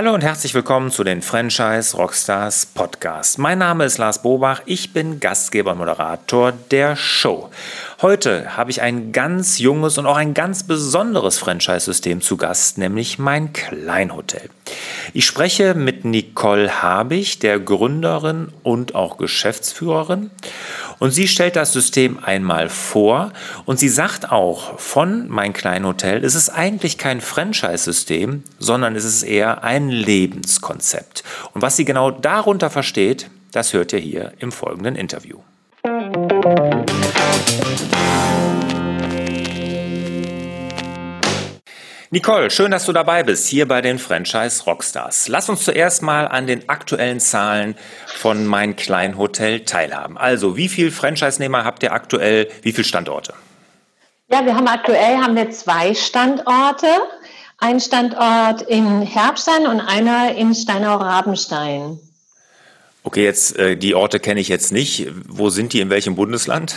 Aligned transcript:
Hallo 0.00 0.14
und 0.14 0.24
herzlich 0.24 0.54
willkommen 0.54 0.90
zu 0.90 1.04
den 1.04 1.20
Franchise 1.20 1.94
Rockstars 1.94 2.64
Podcast. 2.64 3.38
Mein 3.38 3.58
Name 3.58 3.84
ist 3.84 3.98
Lars 3.98 4.22
Bobach, 4.22 4.62
ich 4.64 4.94
bin 4.94 5.20
Gastgeber 5.20 5.72
und 5.72 5.76
Moderator 5.76 6.52
der 6.52 6.96
Show. 6.96 7.50
Heute 8.02 8.56
habe 8.56 8.70
ich 8.70 8.80
ein 8.80 9.12
ganz 9.12 9.58
junges 9.58 9.98
und 9.98 10.06
auch 10.06 10.16
ein 10.16 10.32
ganz 10.32 10.62
besonderes 10.62 11.36
Franchise-System 11.36 12.22
zu 12.22 12.38
Gast, 12.38 12.78
nämlich 12.78 13.18
mein 13.18 13.52
Kleinhotel. 13.52 14.48
Ich 15.12 15.26
spreche 15.26 15.74
mit 15.74 16.06
Nicole 16.06 16.82
Habig, 16.82 17.40
der 17.40 17.60
Gründerin 17.60 18.52
und 18.62 18.94
auch 18.94 19.18
Geschäftsführerin. 19.18 20.30
Und 20.98 21.10
sie 21.10 21.28
stellt 21.28 21.56
das 21.56 21.74
System 21.74 22.18
einmal 22.24 22.70
vor 22.70 23.34
und 23.66 23.78
sie 23.78 23.90
sagt 23.90 24.32
auch, 24.32 24.80
von 24.80 25.28
Mein 25.28 25.52
Kleinhotel 25.52 26.24
ist 26.24 26.36
es 26.36 26.48
eigentlich 26.48 26.96
kein 26.96 27.20
Franchise-System, 27.20 28.44
sondern 28.58 28.96
es 28.96 29.04
ist 29.04 29.24
eher 29.24 29.62
ein 29.62 29.90
Lebenskonzept. 29.90 31.22
Und 31.52 31.60
was 31.60 31.76
sie 31.76 31.84
genau 31.84 32.10
darunter 32.10 32.70
versteht, 32.70 33.28
das 33.52 33.74
hört 33.74 33.92
ihr 33.92 33.98
hier 33.98 34.32
im 34.38 34.52
folgenden 34.52 34.96
Interview. 34.96 35.40
Nicole, 42.12 42.50
schön, 42.50 42.72
dass 42.72 42.86
du 42.86 42.92
dabei 42.92 43.22
bist, 43.22 43.46
hier 43.46 43.68
bei 43.68 43.82
den 43.82 44.00
Franchise 44.00 44.64
Rockstars. 44.64 45.28
Lass 45.28 45.48
uns 45.48 45.62
zuerst 45.62 46.02
mal 46.02 46.26
an 46.26 46.48
den 46.48 46.68
aktuellen 46.68 47.20
Zahlen 47.20 47.76
von 48.06 48.46
Mein 48.46 48.74
Kleinhotel 48.74 49.64
teilhaben. 49.64 50.18
Also, 50.18 50.56
wie 50.56 50.68
viele 50.68 50.90
Franchise-Nehmer 50.90 51.64
habt 51.64 51.84
ihr 51.84 51.92
aktuell, 51.92 52.48
wie 52.62 52.72
viele 52.72 52.82
Standorte? 52.82 53.32
Ja, 54.28 54.44
wir 54.44 54.56
haben 54.56 54.66
aktuell 54.66 55.18
haben 55.18 55.36
wir 55.36 55.52
zwei 55.52 55.94
Standorte. 55.94 56.88
Ein 57.58 57.78
Standort 57.78 58.62
in 58.62 59.02
Herbstein 59.02 59.68
und 59.68 59.80
einer 59.80 60.34
in 60.34 60.52
Steinau-Rabenstein. 60.52 62.00
Okay, 63.04 63.22
jetzt 63.22 63.56
äh, 63.56 63.76
die 63.76 63.94
Orte 63.94 64.18
kenne 64.18 64.40
ich 64.40 64.48
jetzt 64.48 64.72
nicht. 64.72 65.06
Wo 65.28 65.48
sind 65.48 65.74
die? 65.74 65.80
In 65.80 65.90
welchem 65.90 66.16
Bundesland? 66.16 66.74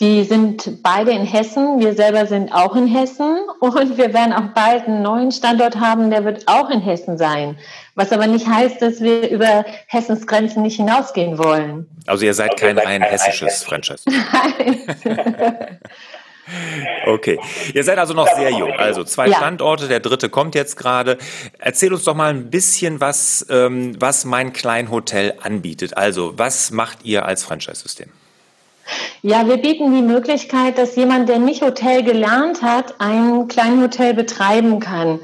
Die 0.00 0.24
sind 0.24 0.82
beide 0.82 1.12
in 1.12 1.24
Hessen. 1.24 1.78
Wir 1.78 1.94
selber 1.94 2.26
sind 2.26 2.52
auch 2.52 2.74
in 2.74 2.86
Hessen. 2.86 3.38
Und 3.60 3.96
wir 3.96 4.12
werden 4.12 4.32
auch 4.32 4.52
bald 4.54 4.86
einen 4.86 5.02
neuen 5.02 5.30
Standort 5.30 5.78
haben, 5.78 6.10
der 6.10 6.24
wird 6.24 6.48
auch 6.48 6.68
in 6.70 6.80
Hessen 6.80 7.16
sein. 7.16 7.56
Was 7.94 8.10
aber 8.10 8.26
nicht 8.26 8.48
heißt, 8.48 8.82
dass 8.82 9.00
wir 9.00 9.28
über 9.30 9.64
Hessens 9.86 10.26
Grenzen 10.26 10.62
nicht 10.62 10.76
hinausgehen 10.76 11.38
wollen. 11.38 11.86
Also 12.06 12.24
ihr 12.24 12.34
seid 12.34 12.56
kein 12.56 12.76
rein 12.76 13.02
hessisches 13.02 13.62
Franchise. 13.62 14.02
Nein. 14.06 14.80
Okay, 17.06 17.40
ihr 17.72 17.84
seid 17.84 17.98
also 17.98 18.12
noch 18.12 18.28
sehr 18.28 18.50
jung. 18.50 18.72
Also 18.72 19.02
zwei 19.04 19.28
ja. 19.28 19.38
Standorte, 19.38 19.88
der 19.88 20.00
dritte 20.00 20.28
kommt 20.28 20.54
jetzt 20.54 20.76
gerade. 20.76 21.16
Erzähl 21.58 21.92
uns 21.92 22.04
doch 22.04 22.14
mal 22.14 22.30
ein 22.30 22.50
bisschen, 22.50 23.00
was, 23.00 23.46
ähm, 23.48 23.96
was 23.98 24.26
mein 24.26 24.52
Kleinhotel 24.52 25.34
anbietet. 25.40 25.96
Also 25.96 26.34
was 26.36 26.70
macht 26.70 26.98
ihr 27.04 27.24
als 27.24 27.44
Franchise-System? 27.44 28.10
Ja, 29.22 29.46
wir 29.48 29.56
bieten 29.56 29.94
die 29.94 30.02
Möglichkeit, 30.02 30.76
dass 30.78 30.96
jemand, 30.96 31.28
der 31.28 31.38
nicht 31.38 31.62
Hotel 31.62 32.02
gelernt 32.02 32.62
hat, 32.62 32.94
ein 32.98 33.48
Kleinhotel 33.48 34.14
betreiben 34.14 34.80
kann. 34.80 35.20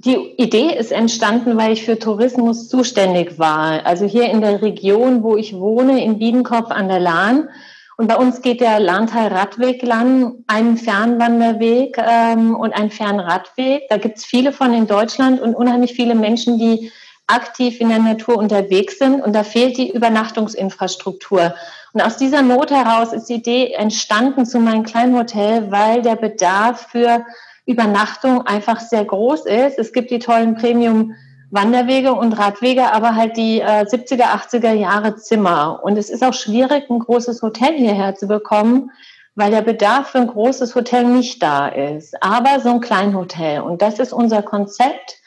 Die 0.00 0.16
Idee 0.36 0.76
ist 0.78 0.92
entstanden, 0.92 1.56
weil 1.56 1.72
ich 1.72 1.84
für 1.84 1.98
Tourismus 1.98 2.68
zuständig 2.68 3.38
war. 3.38 3.84
Also 3.84 4.04
hier 4.04 4.30
in 4.30 4.40
der 4.40 4.62
Region, 4.62 5.22
wo 5.22 5.36
ich 5.36 5.54
wohne, 5.54 6.04
in 6.04 6.18
Biedenkopf 6.18 6.70
an 6.70 6.88
der 6.88 7.00
Lahn. 7.00 7.48
Und 7.96 8.06
bei 8.06 8.14
uns 8.14 8.42
geht 8.42 8.60
der 8.60 8.78
Lahntal 8.78 9.26
Radweg 9.26 9.82
lang, 9.82 10.44
ein 10.46 10.76
Fernwanderweg 10.76 11.98
ähm, 11.98 12.54
und 12.54 12.72
ein 12.72 12.92
Fernradweg. 12.92 13.88
Da 13.88 13.96
gibt 13.96 14.18
es 14.18 14.24
viele 14.24 14.52
von 14.52 14.72
in 14.72 14.86
Deutschland 14.86 15.40
und 15.40 15.56
unheimlich 15.56 15.94
viele 15.94 16.14
Menschen, 16.14 16.60
die 16.60 16.92
aktiv 17.26 17.80
in 17.80 17.88
der 17.88 17.98
Natur 17.98 18.36
unterwegs 18.36 18.98
sind. 18.98 19.20
Und 19.20 19.32
da 19.32 19.42
fehlt 19.42 19.78
die 19.78 19.90
Übernachtungsinfrastruktur. 19.90 21.54
Und 21.98 22.04
aus 22.04 22.16
dieser 22.16 22.42
Not 22.42 22.70
heraus 22.70 23.12
ist 23.12 23.28
die 23.28 23.34
Idee 23.34 23.72
entstanden 23.72 24.46
zu 24.46 24.60
meinem 24.60 24.84
Kleinhotel, 24.84 25.72
weil 25.72 26.00
der 26.00 26.14
Bedarf 26.14 26.86
für 26.92 27.26
Übernachtung 27.66 28.46
einfach 28.46 28.78
sehr 28.78 29.04
groß 29.04 29.46
ist. 29.46 29.80
Es 29.80 29.92
gibt 29.92 30.12
die 30.12 30.20
tollen 30.20 30.54
Premium 30.54 31.16
Wanderwege 31.50 32.12
und 32.12 32.34
Radwege, 32.34 32.92
aber 32.92 33.16
halt 33.16 33.36
die 33.36 33.60
äh, 33.60 33.84
70er, 33.84 34.26
80er 34.26 34.74
Jahre 34.74 35.16
Zimmer. 35.16 35.80
Und 35.82 35.98
es 35.98 36.08
ist 36.08 36.22
auch 36.22 36.34
schwierig, 36.34 36.88
ein 36.88 37.00
großes 37.00 37.42
Hotel 37.42 37.74
hierher 37.74 38.14
zu 38.14 38.28
bekommen, 38.28 38.92
weil 39.34 39.50
der 39.50 39.62
Bedarf 39.62 40.10
für 40.10 40.18
ein 40.18 40.28
großes 40.28 40.76
Hotel 40.76 41.02
nicht 41.02 41.42
da 41.42 41.66
ist. 41.66 42.22
Aber 42.22 42.60
so 42.60 42.68
ein 42.68 42.80
Kleinhotel. 42.80 43.62
Und 43.62 43.82
das 43.82 43.98
ist 43.98 44.12
unser 44.12 44.42
Konzept 44.42 45.17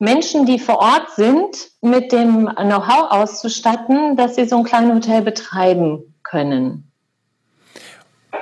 Menschen, 0.00 0.46
die 0.46 0.58
vor 0.58 0.78
Ort 0.78 1.10
sind, 1.14 1.70
mit 1.82 2.10
dem 2.10 2.48
Know-how 2.56 3.10
auszustatten, 3.10 4.16
dass 4.16 4.34
sie 4.34 4.46
so 4.46 4.56
ein 4.56 4.64
kleines 4.64 4.94
Hotel 4.94 5.22
betreiben 5.22 6.02
können. 6.22 6.90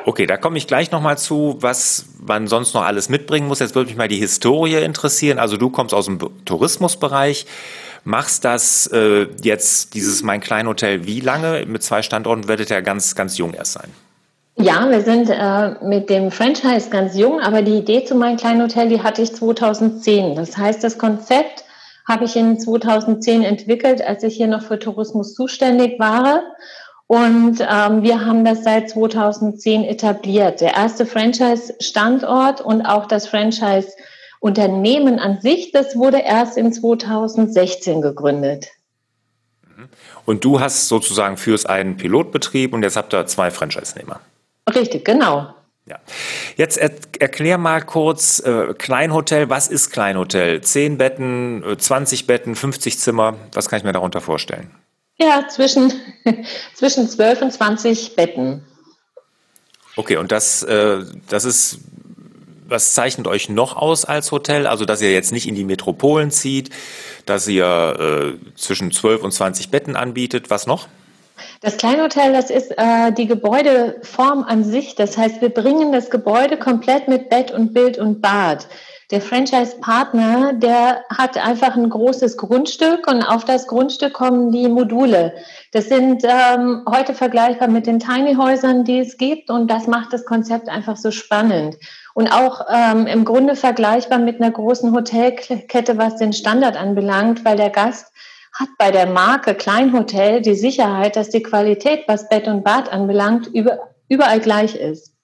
Okay, 0.05 0.27
da 0.27 0.37
komme 0.37 0.57
ich 0.57 0.69
gleich 0.69 0.93
nochmal 0.93 1.19
zu, 1.19 1.57
was 1.61 2.07
man 2.21 2.47
sonst 2.47 2.75
noch 2.75 2.83
alles 2.83 3.09
mitbringen 3.09 3.49
muss. 3.49 3.59
Jetzt 3.59 3.75
würde 3.75 3.89
mich 3.89 3.97
mal 3.97 4.09
die 4.09 4.19
Historie 4.19 4.77
interessieren. 4.77 5.41
Also 5.41 5.57
du 5.57 5.69
kommst 5.69 5.95
aus 5.95 6.07
dem 6.07 6.19
Tourismusbereich, 6.45 7.45
machst 8.05 8.45
das 8.45 8.87
äh, 8.87 9.27
jetzt, 9.43 9.95
dieses 9.95 10.23
Mein 10.23 10.41
Kleinhotel, 10.41 11.07
wie 11.07 11.21
lange? 11.21 11.67
Mit 11.67 11.83
zwei 11.83 12.03
Standorten 12.03 12.47
werdet 12.47 12.71
ihr 12.71 12.81
ganz, 12.83 13.17
ganz 13.17 13.37
jung 13.37 13.53
erst 13.53 13.73
sein. 13.73 13.91
Ja, 14.61 14.91
wir 14.91 15.03
sind 15.03 15.31
äh, 15.31 15.85
mit 15.85 16.11
dem 16.11 16.33
Franchise 16.33 16.91
ganz 16.91 17.17
jung, 17.17 17.39
aber 17.41 17.63
die 17.63 17.79
Idee 17.79 18.05
zu 18.05 18.17
meinem 18.17 18.37
kleinen 18.37 18.61
Hotel, 18.61 18.89
die 18.89 19.03
hatte 19.03 19.23
ich 19.23 19.33
2010. 19.33 20.35
Das 20.35 20.57
heißt, 20.57 20.83
das 20.83 20.99
Konzept 20.99 21.65
habe 22.09 22.25
ich 22.25 22.35
in 22.35 22.59
2010 22.59 23.45
entwickelt, 23.45 24.03
als 24.03 24.25
ich 24.25 24.35
hier 24.35 24.49
noch 24.49 24.63
für 24.63 24.81
Tourismus 24.81 25.35
zuständig 25.35 26.01
war. 26.01 26.43
Und 27.07 27.61
ähm, 27.61 28.03
wir 28.03 28.27
haben 28.27 28.45
das 28.45 28.65
seit 28.65 28.91
2010 28.91 29.85
etabliert. 29.85 30.61
Der 30.61 30.75
erste 30.75 31.07
Franchise-Standort 31.07 32.61
und 32.61 32.83
auch 32.83 33.07
das 33.07 33.29
Franchise-Unternehmen 33.29 35.21
an 35.21 35.41
sich, 35.41 35.71
das 35.71 35.95
wurde 35.95 36.19
erst 36.19 36.57
in 36.57 36.73
2016 36.73 38.03
gegründet. 38.03 38.67
Und 40.27 40.45
du 40.45 40.61
hast 40.61 40.89
sozusagen 40.89 41.37
fürs 41.37 41.65
einen 41.65 41.97
Pilotbetrieb 41.97 42.73
und 42.73 42.83
jetzt 42.83 42.97
habt 42.97 43.15
ihr 43.15 43.25
zwei 43.27 43.53
Franchise-Nehmer. 43.53 44.21
Richtig, 44.75 45.05
genau. 45.05 45.55
Ja. 45.87 45.99
Jetzt 46.57 46.77
er, 46.77 46.91
erklär 47.19 47.57
mal 47.57 47.81
kurz 47.81 48.41
äh, 48.41 48.75
Kleinhotel. 48.75 49.49
Was 49.49 49.69
ist 49.69 49.91
Kleinhotel? 49.91 50.61
Zehn 50.61 50.99
Betten, 50.99 51.65
20 51.79 52.21
äh, 52.21 52.25
Betten, 52.27 52.55
50 52.55 52.99
Zimmer. 52.99 53.37
Was 53.53 53.69
kann 53.69 53.79
ich 53.79 53.85
mir 53.85 53.93
darunter 53.93 54.21
vorstellen? 54.21 54.71
Ja, 55.19 55.47
zwischen, 55.49 55.93
zwischen 56.75 57.09
12 57.09 57.43
und 57.43 57.53
20 57.53 58.17
Betten. 58.17 58.63
Okay, 59.97 60.17
und 60.17 60.31
das, 60.31 60.63
äh, 60.63 61.05
das 61.29 61.45
ist, 61.45 61.79
was 62.67 62.93
zeichnet 62.93 63.27
euch 63.27 63.49
noch 63.49 63.75
aus 63.75 64.05
als 64.05 64.31
Hotel? 64.31 64.67
Also, 64.67 64.85
dass 64.85 65.01
ihr 65.01 65.13
jetzt 65.13 65.33
nicht 65.33 65.49
in 65.49 65.55
die 65.55 65.65
Metropolen 65.65 66.31
zieht, 66.31 66.71
dass 67.27 67.49
ihr 67.49 68.37
äh, 68.39 68.57
zwischen 68.57 68.93
12 68.93 69.23
und 69.23 69.33
20 69.33 69.71
Betten 69.71 69.97
anbietet. 69.97 70.51
Was 70.51 70.67
noch? 70.67 70.87
Das 71.61 71.77
Kleinhotel, 71.77 72.33
das 72.33 72.51
ist 72.51 72.73
äh, 72.77 73.13
die 73.13 73.27
Gebäudeform 73.27 74.45
an 74.45 74.65
sich. 74.65 74.95
Das 74.95 75.17
heißt, 75.17 75.41
wir 75.41 75.51
bringen 75.51 75.93
das 75.93 76.11
Gebäude 76.11 76.57
komplett 76.57 77.09
mit 77.09 77.29
Bett 77.29 77.51
und 77.51 77.73
Bild 77.73 77.99
und 77.99 78.21
Bad. 78.21 78.69
Der 79.11 79.23
Franchise-Partner, 79.23 80.53
der 80.53 81.03
hat 81.09 81.39
einfach 81.39 81.75
ein 81.77 81.89
großes 81.89 82.37
Grundstück 82.37 83.07
und 83.07 83.23
auf 83.23 83.47
das 83.47 83.67
Grundstück 83.67 84.13
kommen 84.13 84.53
die 84.53 84.69
Module. 84.69 85.33
Das 85.73 85.89
sind 85.89 86.25
ähm, 86.25 86.83
heute 86.87 87.15
vergleichbar 87.15 87.69
mit 87.69 87.87
den 87.87 88.01
Tiny-Häusern, 88.01 88.85
die 88.85 88.99
es 88.99 89.17
gibt 89.17 89.49
und 89.49 89.71
das 89.71 89.87
macht 89.87 90.13
das 90.13 90.27
Konzept 90.27 90.69
einfach 90.69 90.99
so 90.99 91.11
spannend. 91.11 91.79
Und 92.13 92.29
auch 92.29 92.67
ähm, 92.71 93.07
im 93.07 93.25
Grunde 93.25 93.57
vergleichbar 93.57 94.19
mit 94.19 94.43
einer 94.43 94.51
großen 94.51 94.93
Hotelkette, 94.93 95.97
was 95.97 96.17
den 96.17 96.35
Standard 96.35 96.77
anbelangt, 96.77 97.47
weil 97.47 97.57
der 97.57 97.71
Gast 97.71 98.13
hat 98.53 98.69
bei 98.79 98.91
der 98.91 99.07
Marke 99.07 99.55
Kleinhotel 99.55 100.41
die 100.43 100.55
Sicherheit, 100.55 101.17
dass 101.17 101.31
die 101.31 101.43
Qualität, 101.43 102.05
was 102.07 102.29
Bett 102.29 102.49
und 102.49 102.65
Bad 102.65 102.93
anbelangt, 102.93 103.51
überall 104.09 104.41
gleich 104.41 104.75
ist. 104.75 105.15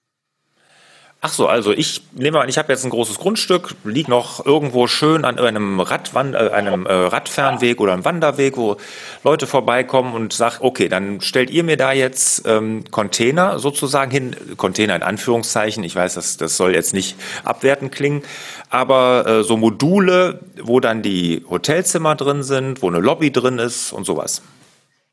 Ach 1.27 1.33
so, 1.33 1.47
also 1.47 1.73
ich 1.73 2.03
nehme 2.13 2.39
an, 2.39 2.51
ich 2.51 2.59
habe 2.59 2.71
jetzt 2.71 2.85
ein 2.85 2.91
großes 2.91 3.17
Grundstück, 3.17 3.77
liegt 3.83 4.11
noch 4.11 4.45
irgendwo 4.45 4.87
schön 4.87 5.25
an 5.25 5.39
einem, 5.39 5.81
Radwand, 5.81 6.35
äh, 6.35 6.51
einem 6.51 6.85
äh, 6.85 6.93
Radfernweg 6.93 7.81
oder 7.81 7.95
einem 7.95 8.05
Wanderweg, 8.05 8.59
wo 8.59 8.77
Leute 9.23 9.47
vorbeikommen 9.47 10.13
und 10.13 10.35
sagt, 10.35 10.61
okay, 10.61 10.91
dann 10.91 11.23
stellt 11.23 11.49
ihr 11.49 11.65
mir 11.65 11.79
da 11.79 11.93
jetzt 11.93 12.47
ähm, 12.47 12.85
Container 12.91 13.59
sozusagen 13.59 14.11
hin, 14.11 14.37
Container 14.59 14.97
in 14.97 15.03
Anführungszeichen, 15.03 15.83
ich 15.83 15.97
weiß, 15.97 16.13
das, 16.13 16.37
das 16.37 16.59
soll 16.59 16.75
jetzt 16.75 16.93
nicht 16.93 17.17
abwertend 17.43 17.91
klingen, 17.91 18.23
aber 18.69 19.27
äh, 19.27 19.45
so 19.45 19.57
Module, 19.57 20.41
wo 20.63 20.79
dann 20.79 21.01
die 21.01 21.43
Hotelzimmer 21.49 22.17
drin 22.17 22.43
sind, 22.43 22.83
wo 22.83 22.89
eine 22.89 22.99
Lobby 22.99 23.33
drin 23.33 23.59
ist 23.59 23.95
und 23.95 24.05
sowas. 24.05 24.43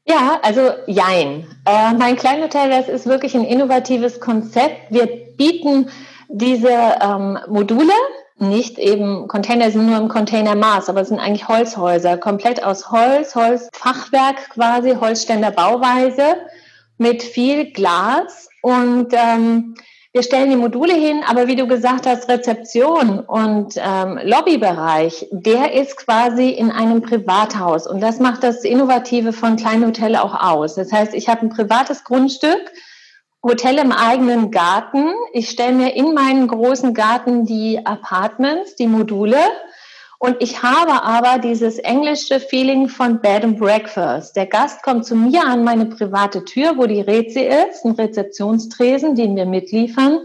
Ja, 0.05 0.39
also 0.41 0.71
jein. 0.87 1.47
Äh, 1.65 1.93
mein 1.93 2.15
Kleinhotel, 2.15 2.69
das 2.69 2.89
ist 2.89 3.05
wirklich 3.05 3.35
ein 3.35 3.45
innovatives 3.45 4.19
Konzept. 4.19 4.91
Wir 4.91 5.07
bieten 5.37 5.89
diese 6.29 6.69
ähm, 7.01 7.37
Module 7.47 7.93
nicht 8.41 8.79
eben, 8.79 9.27
Container 9.27 9.69
sind 9.69 9.85
nur 9.85 9.97
im 9.97 10.07
Containermaß, 10.07 10.89
aber 10.89 11.01
es 11.01 11.09
sind 11.09 11.19
eigentlich 11.19 11.47
Holzhäuser, 11.47 12.17
komplett 12.17 12.63
aus 12.63 12.91
Holz, 12.91 13.35
Holzfachwerk 13.35 14.49
quasi, 14.49 14.95
Holzständer 14.99 15.51
Bauweise 15.51 16.37
mit 16.97 17.21
viel 17.21 17.71
Glas 17.71 18.49
und 18.63 19.13
ähm, 19.13 19.75
wir 20.13 20.23
stellen 20.23 20.49
die 20.49 20.57
Module 20.57 20.93
hin, 20.93 21.23
aber 21.25 21.47
wie 21.47 21.55
du 21.55 21.67
gesagt 21.67 22.05
hast, 22.05 22.27
Rezeption 22.27 23.19
und 23.19 23.75
ähm, 23.77 24.19
Lobbybereich, 24.23 25.27
der 25.31 25.73
ist 25.73 25.95
quasi 25.95 26.49
in 26.49 26.69
einem 26.69 27.01
Privathaus. 27.01 27.87
Und 27.87 28.01
das 28.01 28.19
macht 28.19 28.43
das 28.43 28.65
Innovative 28.65 29.31
von 29.31 29.55
Kleinhotel 29.55 30.17
auch 30.17 30.33
aus. 30.33 30.75
Das 30.75 30.91
heißt, 30.91 31.13
ich 31.13 31.29
habe 31.29 31.43
ein 31.43 31.49
privates 31.49 32.03
Grundstück, 32.03 32.71
Hotel 33.41 33.77
im 33.77 33.91
eigenen 33.93 34.51
Garten. 34.51 35.13
Ich 35.31 35.49
stelle 35.49 35.73
mir 35.73 35.95
in 35.95 36.13
meinen 36.13 36.47
großen 36.47 36.93
Garten 36.93 37.45
die 37.45 37.83
Apartments, 37.85 38.75
die 38.75 38.87
Module 38.87 39.37
und 40.21 40.35
ich 40.39 40.61
habe 40.61 41.01
aber 41.01 41.39
dieses 41.39 41.79
englische 41.79 42.39
Feeling 42.39 42.89
von 42.89 43.21
Bed 43.21 43.43
and 43.43 43.57
Breakfast. 43.57 44.35
Der 44.35 44.45
Gast 44.45 44.83
kommt 44.83 45.03
zu 45.03 45.15
mir 45.15 45.43
an 45.43 45.63
meine 45.63 45.87
private 45.87 46.45
Tür, 46.45 46.73
wo 46.77 46.85
die 46.85 47.01
Rezi 47.01 47.39
ist, 47.39 47.83
ein 47.85 47.93
Rezeptionstresen, 47.93 49.15
den 49.15 49.35
wir 49.35 49.47
mitliefern 49.47 50.19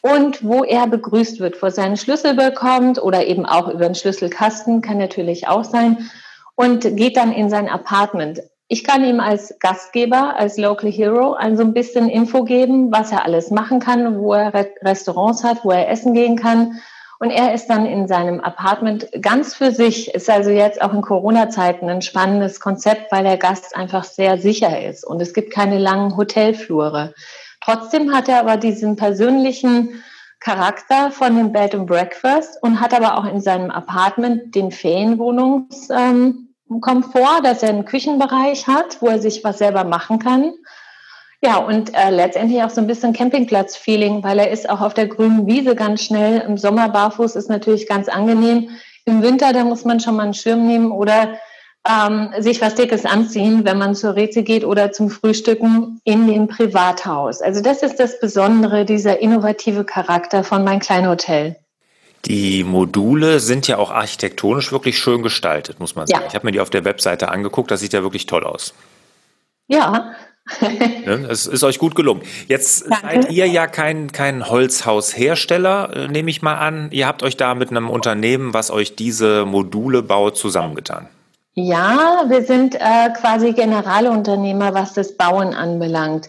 und 0.00 0.42
wo 0.42 0.64
er 0.64 0.86
begrüßt 0.86 1.40
wird, 1.40 1.62
wo 1.62 1.68
seinen 1.68 1.98
Schlüssel 1.98 2.32
bekommt 2.32 3.02
oder 3.02 3.26
eben 3.26 3.44
auch 3.44 3.68
über 3.68 3.84
einen 3.84 3.94
Schlüsselkasten, 3.94 4.80
kann 4.80 4.96
natürlich 4.96 5.46
auch 5.46 5.64
sein, 5.64 6.08
und 6.54 6.96
geht 6.96 7.18
dann 7.18 7.30
in 7.30 7.50
sein 7.50 7.68
Apartment. 7.68 8.40
Ich 8.66 8.82
kann 8.82 9.04
ihm 9.04 9.20
als 9.20 9.58
Gastgeber, 9.60 10.36
als 10.38 10.56
Local 10.56 10.90
Hero, 10.90 11.34
ein 11.34 11.58
so 11.58 11.64
ein 11.64 11.74
bisschen 11.74 12.08
Info 12.08 12.44
geben, 12.44 12.90
was 12.92 13.12
er 13.12 13.26
alles 13.26 13.50
machen 13.50 13.78
kann, 13.78 14.18
wo 14.20 14.32
er 14.32 14.54
Restaurants 14.82 15.44
hat, 15.44 15.66
wo 15.66 15.70
er 15.70 15.90
essen 15.90 16.14
gehen 16.14 16.36
kann 16.36 16.78
und 17.20 17.30
er 17.30 17.52
ist 17.52 17.66
dann 17.66 17.84
in 17.84 18.06
seinem 18.06 18.40
Apartment 18.40 19.08
ganz 19.20 19.54
für 19.54 19.72
sich. 19.72 20.14
Ist 20.14 20.30
also 20.30 20.50
jetzt 20.50 20.80
auch 20.80 20.92
in 20.92 21.02
Corona-Zeiten 21.02 21.88
ein 21.88 22.02
spannendes 22.02 22.60
Konzept, 22.60 23.10
weil 23.10 23.24
der 23.24 23.38
Gast 23.38 23.76
einfach 23.76 24.04
sehr 24.04 24.38
sicher 24.38 24.86
ist 24.88 25.04
und 25.04 25.20
es 25.20 25.34
gibt 25.34 25.52
keine 25.52 25.78
langen 25.78 26.16
Hotelflure. 26.16 27.14
Trotzdem 27.60 28.14
hat 28.14 28.28
er 28.28 28.40
aber 28.40 28.56
diesen 28.56 28.94
persönlichen 28.96 30.02
Charakter 30.40 31.10
von 31.10 31.36
dem 31.36 31.52
Bed 31.52 31.74
and 31.74 31.88
Breakfast 31.88 32.62
und 32.62 32.80
hat 32.80 32.94
aber 32.94 33.18
auch 33.18 33.24
in 33.24 33.40
seinem 33.40 33.72
Apartment 33.72 34.54
den 34.54 34.70
Ferienwohnungskomfort, 34.70 36.48
ähm, 36.68 37.42
dass 37.42 37.64
er 37.64 37.70
einen 37.70 37.84
Küchenbereich 37.84 38.68
hat, 38.68 39.02
wo 39.02 39.08
er 39.08 39.18
sich 39.18 39.42
was 39.42 39.58
selber 39.58 39.82
machen 39.82 40.20
kann 40.20 40.52
ja, 41.42 41.58
und 41.58 41.94
äh, 41.94 42.10
letztendlich 42.10 42.62
auch 42.62 42.70
so 42.70 42.80
ein 42.80 42.86
bisschen 42.88 43.12
Campingplatz-Feeling, 43.12 44.24
weil 44.24 44.40
er 44.40 44.50
ist 44.50 44.68
auch 44.68 44.80
auf 44.80 44.94
der 44.94 45.06
grünen 45.06 45.46
Wiese 45.46 45.76
ganz 45.76 46.02
schnell. 46.02 46.40
Im 46.40 46.58
Sommer 46.58 46.88
barfuß 46.88 47.36
ist 47.36 47.48
natürlich 47.48 47.86
ganz 47.86 48.08
angenehm. 48.08 48.70
Im 49.04 49.22
Winter, 49.22 49.52
da 49.52 49.64
muss 49.64 49.84
man 49.84 50.00
schon 50.00 50.16
mal 50.16 50.24
einen 50.24 50.34
Schirm 50.34 50.66
nehmen 50.66 50.90
oder 50.90 51.38
ähm, 51.88 52.30
sich 52.38 52.60
was 52.60 52.74
Dickes 52.74 53.06
anziehen, 53.06 53.64
wenn 53.64 53.78
man 53.78 53.94
zur 53.94 54.16
Reze 54.16 54.42
geht 54.42 54.64
oder 54.64 54.90
zum 54.90 55.10
Frühstücken 55.10 56.00
in 56.04 56.26
dem 56.26 56.48
Privathaus. 56.48 57.40
Also 57.40 57.62
das 57.62 57.82
ist 57.82 58.00
das 58.00 58.18
Besondere, 58.18 58.84
dieser 58.84 59.20
innovative 59.20 59.84
Charakter 59.84 60.42
von 60.42 60.64
mein 60.64 60.80
Kleinhotel. 60.80 61.56
Die 62.24 62.64
Module 62.64 63.38
sind 63.38 63.68
ja 63.68 63.78
auch 63.78 63.92
architektonisch 63.92 64.72
wirklich 64.72 64.98
schön 64.98 65.22
gestaltet, 65.22 65.78
muss 65.78 65.94
man 65.94 66.08
sagen. 66.08 66.22
Ja. 66.22 66.28
Ich 66.28 66.34
habe 66.34 66.46
mir 66.46 66.52
die 66.52 66.60
auf 66.60 66.70
der 66.70 66.84
Webseite 66.84 67.28
angeguckt, 67.28 67.70
das 67.70 67.78
sieht 67.78 67.92
ja 67.92 68.02
wirklich 68.02 68.26
toll 68.26 68.44
aus. 68.44 68.74
Ja? 69.68 70.12
Es 71.28 71.46
ist 71.46 71.62
euch 71.62 71.78
gut 71.78 71.94
gelungen. 71.94 72.22
Jetzt 72.46 72.90
Danke. 72.90 73.22
seid 73.22 73.32
ihr 73.32 73.46
ja 73.46 73.66
kein, 73.66 74.12
kein 74.12 74.48
Holzhaushersteller, 74.48 75.90
äh, 75.94 76.08
nehme 76.08 76.30
ich 76.30 76.42
mal 76.42 76.54
an. 76.54 76.88
Ihr 76.90 77.06
habt 77.06 77.22
euch 77.22 77.36
da 77.36 77.54
mit 77.54 77.70
einem 77.70 77.90
Unternehmen, 77.90 78.54
was 78.54 78.70
euch 78.70 78.96
diese 78.96 79.44
Module 79.44 80.02
baut, 80.02 80.36
zusammengetan. 80.36 81.08
Ja, 81.54 82.24
wir 82.28 82.44
sind 82.44 82.76
äh, 82.76 83.10
quasi 83.20 83.52
Generalunternehmer, 83.52 84.74
was 84.74 84.94
das 84.94 85.16
Bauen 85.16 85.54
anbelangt. 85.54 86.28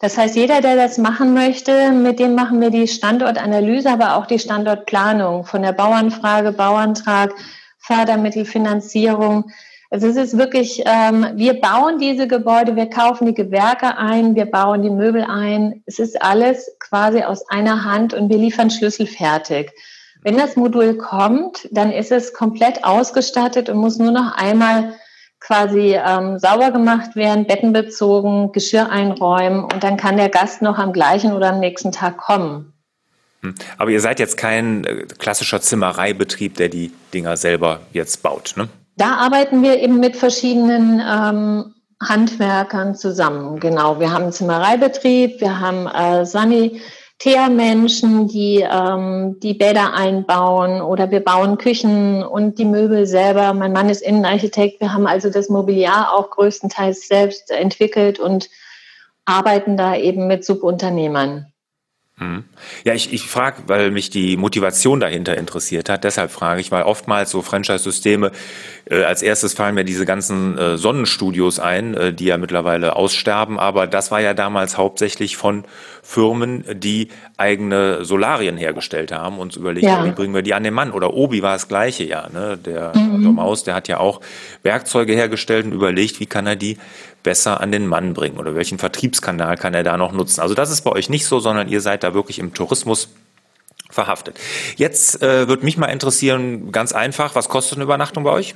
Das 0.00 0.18
heißt, 0.18 0.36
jeder, 0.36 0.60
der 0.60 0.76
das 0.76 0.98
machen 0.98 1.32
möchte, 1.32 1.90
mit 1.92 2.18
dem 2.18 2.34
machen 2.34 2.60
wir 2.60 2.70
die 2.70 2.86
Standortanalyse, 2.86 3.90
aber 3.90 4.16
auch 4.16 4.26
die 4.26 4.38
Standortplanung 4.38 5.44
von 5.44 5.62
der 5.62 5.72
Bauanfrage, 5.72 6.52
Bauantrag, 6.52 7.32
Fördermittelfinanzierung 7.78 9.50
also 9.96 10.08
es 10.08 10.16
ist 10.16 10.36
wirklich, 10.36 10.82
ähm, 10.84 11.26
wir 11.36 11.58
bauen 11.58 11.98
diese 11.98 12.28
Gebäude, 12.28 12.76
wir 12.76 12.90
kaufen 12.90 13.28
die 13.28 13.32
Gewerke 13.32 13.96
ein, 13.96 14.34
wir 14.34 14.44
bauen 14.44 14.82
die 14.82 14.90
Möbel 14.90 15.24
ein. 15.24 15.82
Es 15.86 15.98
ist 15.98 16.20
alles 16.20 16.70
quasi 16.80 17.22
aus 17.22 17.48
einer 17.48 17.82
Hand 17.82 18.12
und 18.12 18.28
wir 18.28 18.36
liefern 18.36 18.68
Schlüssel 18.68 19.06
fertig. 19.06 19.72
Wenn 20.20 20.36
das 20.36 20.54
Modul 20.54 20.98
kommt, 20.98 21.66
dann 21.70 21.90
ist 21.90 22.12
es 22.12 22.34
komplett 22.34 22.84
ausgestattet 22.84 23.70
und 23.70 23.78
muss 23.78 23.96
nur 23.96 24.10
noch 24.10 24.36
einmal 24.36 24.92
quasi 25.40 25.96
ähm, 25.96 26.38
sauber 26.38 26.72
gemacht 26.72 27.16
werden, 27.16 27.46
Betten 27.46 27.72
bezogen, 27.72 28.52
Geschirr 28.52 28.90
einräumen 28.90 29.64
und 29.64 29.82
dann 29.82 29.96
kann 29.96 30.18
der 30.18 30.28
Gast 30.28 30.60
noch 30.60 30.76
am 30.76 30.92
gleichen 30.92 31.32
oder 31.32 31.54
am 31.54 31.60
nächsten 31.60 31.90
Tag 31.90 32.18
kommen. 32.18 32.74
Hm. 33.40 33.54
Aber 33.78 33.90
ihr 33.90 34.02
seid 34.02 34.18
jetzt 34.18 34.36
kein 34.36 34.84
äh, 34.84 35.06
klassischer 35.18 35.62
Zimmereibetrieb, 35.62 36.58
der 36.58 36.68
die 36.68 36.92
Dinger 37.14 37.38
selber 37.38 37.80
jetzt 37.94 38.22
baut, 38.22 38.52
ne? 38.58 38.68
Da 38.96 39.16
arbeiten 39.16 39.62
wir 39.62 39.80
eben 39.80 40.00
mit 40.00 40.16
verschiedenen 40.16 41.00
ähm, 41.00 41.74
Handwerkern 42.02 42.94
zusammen. 42.94 43.60
Genau, 43.60 44.00
wir 44.00 44.10
haben 44.10 44.32
Zimmereibetrieb, 44.32 45.40
wir 45.40 45.60
haben 45.60 45.86
äh, 45.86 46.24
Sanitärmenschen, 46.24 48.28
die 48.28 48.66
ähm, 48.68 49.38
die 49.40 49.52
Bäder 49.52 49.92
einbauen 49.92 50.80
oder 50.80 51.10
wir 51.10 51.20
bauen 51.20 51.58
Küchen 51.58 52.22
und 52.22 52.58
die 52.58 52.64
Möbel 52.64 53.06
selber. 53.06 53.52
Mein 53.52 53.72
Mann 53.72 53.90
ist 53.90 54.00
Innenarchitekt. 54.00 54.80
Wir 54.80 54.94
haben 54.94 55.06
also 55.06 55.28
das 55.28 55.50
Mobiliar 55.50 56.14
auch 56.14 56.30
größtenteils 56.30 57.06
selbst 57.06 57.50
entwickelt 57.50 58.18
und 58.18 58.48
arbeiten 59.26 59.76
da 59.76 59.94
eben 59.94 60.26
mit 60.26 60.44
Subunternehmern. 60.44 61.52
Mhm. 62.18 62.44
Ja, 62.84 62.94
ich, 62.94 63.12
ich 63.12 63.28
frage, 63.28 63.64
weil 63.66 63.90
mich 63.90 64.08
die 64.08 64.38
Motivation 64.38 65.00
dahinter 65.00 65.36
interessiert 65.36 65.90
hat. 65.90 66.02
Deshalb 66.02 66.30
frage 66.30 66.62
ich, 66.62 66.70
weil 66.72 66.84
oftmals 66.84 67.30
so 67.30 67.42
Franchise-Systeme, 67.42 68.32
äh, 68.86 69.02
als 69.02 69.20
erstes 69.20 69.52
fallen 69.52 69.74
mir 69.74 69.84
diese 69.84 70.06
ganzen 70.06 70.56
äh, 70.56 70.78
Sonnenstudios 70.78 71.58
ein, 71.58 71.92
äh, 71.92 72.14
die 72.14 72.24
ja 72.24 72.38
mittlerweile 72.38 72.96
aussterben. 72.96 73.58
Aber 73.58 73.86
das 73.86 74.10
war 74.10 74.20
ja 74.22 74.32
damals 74.32 74.78
hauptsächlich 74.78 75.36
von 75.36 75.64
Firmen, 76.06 76.64
die 76.72 77.08
eigene 77.36 78.04
Solarien 78.04 78.56
hergestellt 78.56 79.10
haben 79.10 79.40
und 79.40 79.56
überlegt, 79.56 79.86
ja. 79.86 80.04
wie 80.04 80.12
bringen 80.12 80.34
wir 80.34 80.42
die 80.42 80.54
an 80.54 80.62
den 80.62 80.72
Mann. 80.72 80.92
Oder 80.92 81.14
Obi 81.14 81.42
war 81.42 81.54
das 81.54 81.66
gleiche 81.66 82.04
ja. 82.04 82.28
Ne? 82.32 82.56
Der 82.56 82.96
mhm. 82.96 83.34
Maus, 83.34 83.64
der 83.64 83.74
hat 83.74 83.88
ja 83.88 83.98
auch 83.98 84.20
Werkzeuge 84.62 85.14
hergestellt 85.14 85.66
und 85.66 85.72
überlegt, 85.72 86.20
wie 86.20 86.26
kann 86.26 86.46
er 86.46 86.54
die 86.54 86.78
besser 87.24 87.60
an 87.60 87.72
den 87.72 87.88
Mann 87.88 88.14
bringen 88.14 88.38
oder 88.38 88.54
welchen 88.54 88.78
Vertriebskanal 88.78 89.56
kann 89.56 89.74
er 89.74 89.82
da 89.82 89.96
noch 89.96 90.12
nutzen. 90.12 90.40
Also 90.40 90.54
das 90.54 90.70
ist 90.70 90.82
bei 90.82 90.92
euch 90.92 91.10
nicht 91.10 91.26
so, 91.26 91.40
sondern 91.40 91.68
ihr 91.68 91.80
seid 91.80 92.04
da 92.04 92.14
wirklich 92.14 92.38
im 92.38 92.54
Tourismus 92.54 93.08
verhaftet. 93.90 94.38
Jetzt 94.76 95.22
äh, 95.22 95.48
würde 95.48 95.64
mich 95.64 95.76
mal 95.76 95.86
interessieren, 95.86 96.70
ganz 96.70 96.92
einfach, 96.92 97.34
was 97.34 97.48
kostet 97.48 97.78
eine 97.78 97.84
Übernachtung 97.84 98.22
bei 98.22 98.30
euch? 98.30 98.54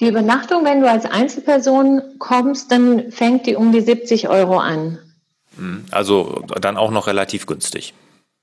Die 0.00 0.08
Übernachtung, 0.08 0.64
wenn 0.64 0.80
du 0.80 0.88
als 0.88 1.04
Einzelperson 1.04 2.00
kommst, 2.18 2.72
dann 2.72 3.12
fängt 3.12 3.44
die 3.46 3.54
um 3.54 3.70
die 3.70 3.82
70 3.82 4.30
Euro 4.30 4.58
an. 4.58 4.98
Hm, 5.58 5.84
also 5.90 6.42
dann 6.60 6.76
auch 6.76 6.90
noch 6.90 7.06
relativ 7.06 7.46
günstig. 7.46 7.94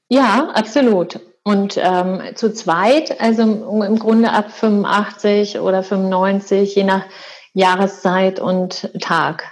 Ja, 0.10 0.50
absolut. 0.54 1.20
Und 1.44 1.78
ähm, 1.78 2.22
zu 2.36 2.54
zweit, 2.54 3.20
also 3.22 3.44
im 3.44 4.00
Grunde 4.00 4.32
ab 4.32 4.52
85 4.52 5.60
oder 5.60 5.84
95, 5.84 6.76
je 6.76 6.84
nach 6.84 7.04
Jahreszeit 7.54 8.40
und 8.40 8.90
Tag. 9.00 9.44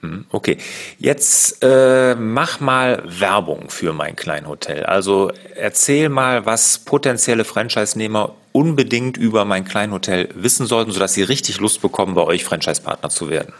Hm, 0.00 0.26
okay, 0.30 0.58
jetzt 0.98 1.62
äh, 1.62 2.14
mach 2.14 2.60
mal 2.60 3.02
Werbung 3.06 3.70
für 3.70 3.94
mein 3.94 4.16
Kleinhotel. 4.16 4.84
Also 4.84 5.30
erzähl 5.54 6.10
mal, 6.10 6.44
was 6.44 6.80
potenzielle 6.80 7.44
Franchise-Nehmer 7.44 8.34
unbedingt 8.52 9.16
über 9.16 9.46
mein 9.46 9.64
Kleinhotel 9.64 10.28
wissen 10.34 10.66
sollten, 10.66 10.92
sodass 10.92 11.14
sie 11.14 11.22
richtig 11.22 11.58
Lust 11.60 11.80
bekommen, 11.80 12.14
bei 12.14 12.22
euch 12.22 12.44
Franchise-Partner 12.44 13.08
zu 13.08 13.30
werden. 13.30 13.54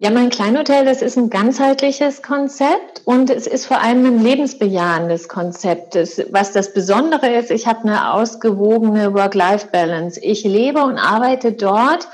Ja, 0.00 0.10
mein 0.10 0.30
Kleinhotel, 0.30 0.84
das 0.84 1.02
ist 1.02 1.18
ein 1.18 1.28
ganzheitliches 1.28 2.22
Konzept 2.22 3.02
und 3.04 3.30
es 3.30 3.48
ist 3.48 3.66
vor 3.66 3.80
allem 3.80 4.06
ein 4.06 4.22
lebensbejahendes 4.22 5.28
Konzept. 5.28 5.96
Was 6.30 6.52
das 6.52 6.72
Besondere 6.72 7.34
ist, 7.34 7.50
ich 7.50 7.66
habe 7.66 7.80
eine 7.80 8.12
ausgewogene 8.12 9.12
Work-Life-Balance. 9.12 10.20
Ich 10.22 10.44
lebe 10.44 10.84
und 10.84 10.98
arbeite 10.98 11.50
dort 11.50 12.06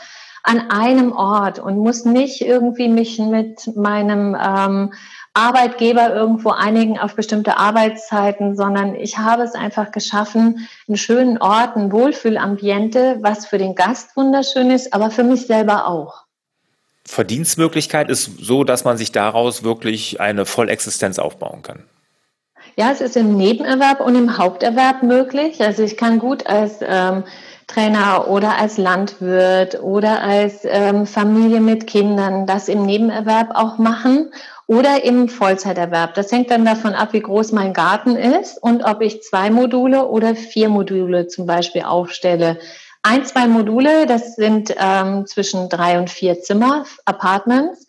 an 0.44 0.70
einem 0.70 1.12
Ort 1.12 1.58
und 1.58 1.76
muss 1.76 2.06
nicht 2.06 2.40
irgendwie 2.40 2.88
mich 2.88 3.18
mit 3.18 3.76
meinem 3.76 4.34
ähm, 4.34 4.94
Arbeitgeber 5.34 6.14
irgendwo 6.14 6.52
einigen 6.52 6.98
auf 6.98 7.14
bestimmte 7.14 7.58
Arbeitszeiten, 7.58 8.56
sondern 8.56 8.94
ich 8.94 9.18
habe 9.18 9.42
es 9.42 9.54
einfach 9.54 9.92
geschaffen, 9.92 10.66
einen 10.88 10.96
schönen 10.96 11.36
Ort, 11.36 11.76
ein 11.76 11.92
Wohlfühlambiente, 11.92 13.18
was 13.20 13.44
für 13.44 13.58
den 13.58 13.74
Gast 13.74 14.16
wunderschön 14.16 14.70
ist, 14.70 14.94
aber 14.94 15.10
für 15.10 15.22
mich 15.22 15.46
selber 15.46 15.86
auch. 15.86 16.23
Verdienstmöglichkeit 17.06 18.08
ist 18.08 18.38
so, 18.38 18.64
dass 18.64 18.84
man 18.84 18.96
sich 18.96 19.12
daraus 19.12 19.62
wirklich 19.62 20.20
eine 20.20 20.46
Vollexistenz 20.46 21.18
aufbauen 21.18 21.62
kann. 21.62 21.84
Ja, 22.76 22.90
es 22.90 23.00
ist 23.00 23.16
im 23.16 23.36
Nebenerwerb 23.36 24.00
und 24.00 24.16
im 24.16 24.36
Haupterwerb 24.36 25.02
möglich. 25.02 25.60
Also 25.60 25.82
ich 25.82 25.96
kann 25.96 26.18
gut 26.18 26.46
als 26.46 26.78
ähm, 26.80 27.22
Trainer 27.66 28.28
oder 28.28 28.58
als 28.58 28.78
Landwirt 28.78 29.80
oder 29.80 30.22
als 30.22 30.64
ähm, 30.64 31.06
Familie 31.06 31.60
mit 31.60 31.86
Kindern 31.86 32.46
das 32.46 32.68
im 32.68 32.84
Nebenerwerb 32.84 33.50
auch 33.54 33.78
machen 33.78 34.32
oder 34.66 35.04
im 35.04 35.28
Vollzeiterwerb. 35.28 36.14
Das 36.14 36.32
hängt 36.32 36.50
dann 36.50 36.64
davon 36.64 36.94
ab, 36.94 37.12
wie 37.12 37.20
groß 37.20 37.52
mein 37.52 37.72
Garten 37.72 38.16
ist 38.16 38.60
und 38.62 38.82
ob 38.82 39.02
ich 39.02 39.22
zwei 39.22 39.50
Module 39.50 40.08
oder 40.08 40.34
vier 40.34 40.68
Module 40.68 41.28
zum 41.28 41.46
Beispiel 41.46 41.82
aufstelle. 41.82 42.58
Ein, 43.06 43.26
zwei 43.26 43.46
Module, 43.46 44.06
das 44.06 44.34
sind 44.34 44.74
ähm, 44.78 45.26
zwischen 45.26 45.68
drei 45.68 45.98
und 45.98 46.08
vier 46.08 46.40
Zimmer, 46.40 46.86
Apartments. 47.04 47.86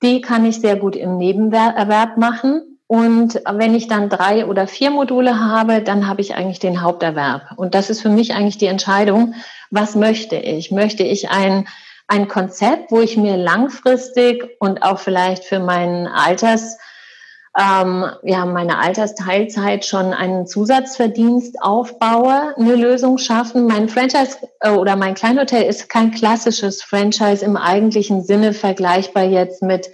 Die 0.00 0.20
kann 0.20 0.46
ich 0.46 0.60
sehr 0.60 0.76
gut 0.76 0.94
im 0.94 1.18
Nebenerwerb 1.18 2.16
machen. 2.18 2.78
Und 2.86 3.42
wenn 3.50 3.74
ich 3.74 3.88
dann 3.88 4.08
drei 4.08 4.46
oder 4.46 4.68
vier 4.68 4.92
Module 4.92 5.40
habe, 5.40 5.82
dann 5.82 6.06
habe 6.06 6.20
ich 6.20 6.36
eigentlich 6.36 6.60
den 6.60 6.82
Haupterwerb. 6.82 7.50
Und 7.56 7.74
das 7.74 7.90
ist 7.90 8.00
für 8.00 8.10
mich 8.10 8.34
eigentlich 8.34 8.56
die 8.56 8.66
Entscheidung, 8.66 9.34
was 9.70 9.96
möchte 9.96 10.36
ich? 10.36 10.70
Möchte 10.70 11.02
ich 11.02 11.30
ein, 11.30 11.66
ein 12.06 12.28
Konzept, 12.28 12.92
wo 12.92 13.00
ich 13.00 13.16
mir 13.16 13.36
langfristig 13.36 14.50
und 14.60 14.84
auch 14.84 15.00
vielleicht 15.00 15.42
für 15.42 15.58
meinen 15.58 16.06
Alters, 16.06 16.78
ähm, 17.56 18.04
ja, 18.24 18.44
meine 18.46 18.78
Altersteilzeit 18.78 19.84
schon 19.84 20.12
einen 20.12 20.46
Zusatzverdienst 20.46 21.62
aufbaue, 21.62 22.54
eine 22.56 22.74
Lösung 22.74 23.18
schaffen. 23.18 23.66
Mein 23.66 23.88
Franchise 23.88 24.38
äh, 24.60 24.70
oder 24.70 24.96
mein 24.96 25.14
Kleinhotel 25.14 25.62
ist 25.62 25.88
kein 25.88 26.10
klassisches 26.10 26.82
Franchise 26.82 27.44
im 27.44 27.56
eigentlichen 27.56 28.22
Sinne 28.22 28.54
vergleichbar 28.54 29.24
jetzt 29.24 29.62
mit 29.62 29.88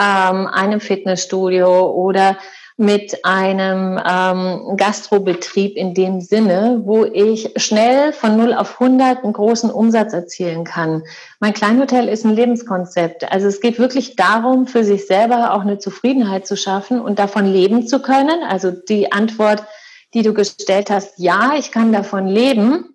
ähm, 0.00 0.48
einem 0.48 0.80
Fitnessstudio 0.80 1.90
oder 1.92 2.38
mit 2.78 3.24
einem 3.24 3.98
ähm, 4.06 4.76
Gastrobetrieb 4.76 5.76
in 5.76 5.94
dem 5.94 6.20
Sinne, 6.20 6.82
wo 6.84 7.04
ich 7.04 7.52
schnell 7.56 8.12
von 8.12 8.36
0 8.36 8.52
auf 8.52 8.80
100 8.80 9.24
einen 9.24 9.32
großen 9.32 9.70
Umsatz 9.70 10.12
erzielen 10.12 10.64
kann. 10.64 11.02
Mein 11.40 11.54
Kleinhotel 11.54 12.06
ist 12.08 12.26
ein 12.26 12.34
Lebenskonzept. 12.34 13.32
Also 13.32 13.46
es 13.46 13.62
geht 13.62 13.78
wirklich 13.78 14.16
darum, 14.16 14.66
für 14.66 14.84
sich 14.84 15.06
selber 15.06 15.54
auch 15.54 15.62
eine 15.62 15.78
Zufriedenheit 15.78 16.46
zu 16.46 16.54
schaffen 16.54 17.00
und 17.00 17.18
davon 17.18 17.46
leben 17.46 17.86
zu 17.86 18.02
können. 18.02 18.42
Also 18.46 18.70
die 18.70 19.10
Antwort, 19.10 19.64
die 20.12 20.22
du 20.22 20.34
gestellt 20.34 20.90
hast, 20.90 21.18
ja, 21.18 21.54
ich 21.58 21.72
kann 21.72 21.92
davon 21.92 22.26
leben. 22.26 22.92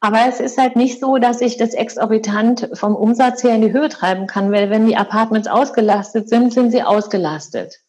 Aber 0.00 0.22
es 0.28 0.40
ist 0.40 0.58
halt 0.58 0.74
nicht 0.74 0.98
so, 0.98 1.18
dass 1.18 1.40
ich 1.40 1.56
das 1.56 1.72
exorbitant 1.72 2.68
vom 2.74 2.96
Umsatz 2.96 3.44
her 3.44 3.54
in 3.54 3.62
die 3.62 3.72
Höhe 3.72 3.88
treiben 3.88 4.26
kann, 4.26 4.50
weil 4.50 4.70
wenn 4.70 4.86
die 4.86 4.96
Apartments 4.96 5.46
ausgelastet 5.46 6.28
sind, 6.28 6.52
sind 6.52 6.72
sie 6.72 6.82
ausgelastet. 6.82 7.83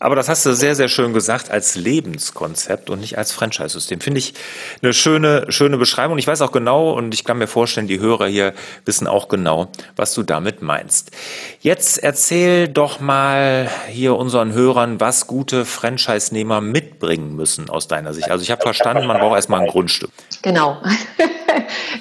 Aber 0.00 0.16
das 0.16 0.28
hast 0.28 0.44
du 0.44 0.52
sehr, 0.52 0.74
sehr 0.74 0.88
schön 0.88 1.12
gesagt 1.12 1.50
als 1.50 1.74
Lebenskonzept 1.74 2.90
und 2.90 3.00
nicht 3.00 3.18
als 3.18 3.32
Franchise-System. 3.32 4.00
Finde 4.00 4.18
ich 4.18 4.34
eine 4.82 4.92
schöne, 4.92 5.46
schöne 5.50 5.78
Beschreibung. 5.78 6.18
Ich 6.18 6.26
weiß 6.26 6.42
auch 6.42 6.52
genau 6.52 6.92
und 6.92 7.14
ich 7.14 7.24
kann 7.24 7.38
mir 7.38 7.46
vorstellen, 7.46 7.86
die 7.86 8.00
Hörer 8.00 8.26
hier 8.26 8.52
wissen 8.84 9.06
auch 9.06 9.28
genau, 9.28 9.68
was 9.96 10.14
du 10.14 10.22
damit 10.22 10.62
meinst. 10.62 11.10
Jetzt 11.60 11.98
erzähl 12.02 12.68
doch 12.68 13.00
mal 13.00 13.70
hier 13.88 14.16
unseren 14.16 14.52
Hörern, 14.52 15.00
was 15.00 15.26
gute 15.26 15.64
Franchise-Nehmer 15.64 16.60
mitbringen 16.60 17.34
müssen 17.34 17.70
aus 17.70 17.88
deiner 17.88 18.12
Sicht. 18.12 18.30
Also 18.30 18.42
ich 18.42 18.50
habe 18.50 18.62
verstanden, 18.62 19.06
man 19.06 19.18
braucht 19.18 19.36
erstmal 19.36 19.62
ein 19.62 19.68
Grundstück. 19.68 20.10
Genau. 20.42 20.82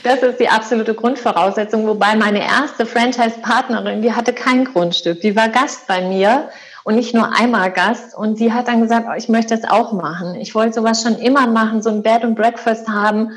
Das 0.04 0.22
ist 0.22 0.40
die 0.40 0.50
absolute 0.50 0.94
Grundvoraussetzung. 0.94 1.88
Wobei 1.88 2.16
meine 2.16 2.46
erste 2.46 2.86
Franchise-Partnerin, 2.86 4.02
die 4.02 4.14
hatte 4.14 4.34
kein 4.34 4.66
Grundstück. 4.66 5.22
Die 5.22 5.36
war 5.36 5.50
Gast 5.50 5.88
bei 5.88 6.02
mir 6.02 6.50
und 6.86 6.96
nicht 6.96 7.16
nur 7.16 7.34
einmal 7.34 7.72
Gast. 7.72 8.16
Und 8.16 8.38
sie 8.38 8.54
hat 8.54 8.68
dann 8.68 8.82
gesagt, 8.82 9.08
oh, 9.10 9.16
ich 9.18 9.28
möchte 9.28 9.58
das 9.58 9.70
auch 9.70 9.92
machen. 9.92 10.36
Ich 10.36 10.54
wollte 10.54 10.74
sowas 10.74 11.02
schon 11.02 11.18
immer 11.18 11.48
machen, 11.48 11.82
so 11.82 11.90
ein 11.90 12.04
Bed 12.04 12.24
and 12.24 12.36
Breakfast 12.36 12.88
haben. 12.88 13.32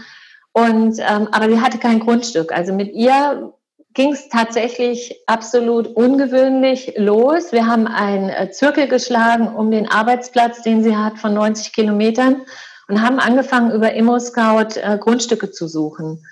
Und 0.53 0.99
ähm, 0.99 1.29
aber 1.33 1.49
sie 1.49 1.61
hatte 1.61 1.79
kein 1.79 1.99
Grundstück. 1.99 2.53
Also 2.53 2.75
mit 2.75 2.93
ihr 2.93 3.55
ging 3.95 4.13
es 4.13 4.29
tatsächlich 4.29 5.23
absolut 5.27 5.87
ungewöhnlich 5.89 6.93
los. 6.99 7.51
Wir 7.51 7.67
haben 7.67 7.87
einen 7.87 8.29
äh, 8.29 8.51
Zirkel 8.51 8.87
geschlagen 8.87 9.49
um 9.49 9.71
den 9.71 9.91
Arbeitsplatz, 9.91 10.61
den 10.61 10.85
sie 10.85 10.95
hat, 10.95 11.19
von 11.19 11.33
90 11.33 11.73
Kilometern 11.73 12.43
und 12.87 13.01
haben 13.01 13.19
angefangen, 13.19 13.73
über 13.73 13.95
ImmoScout 13.95 14.77
äh, 14.77 14.99
Grundstücke 14.99 15.51
zu 15.51 15.69
suchen. 15.69 16.23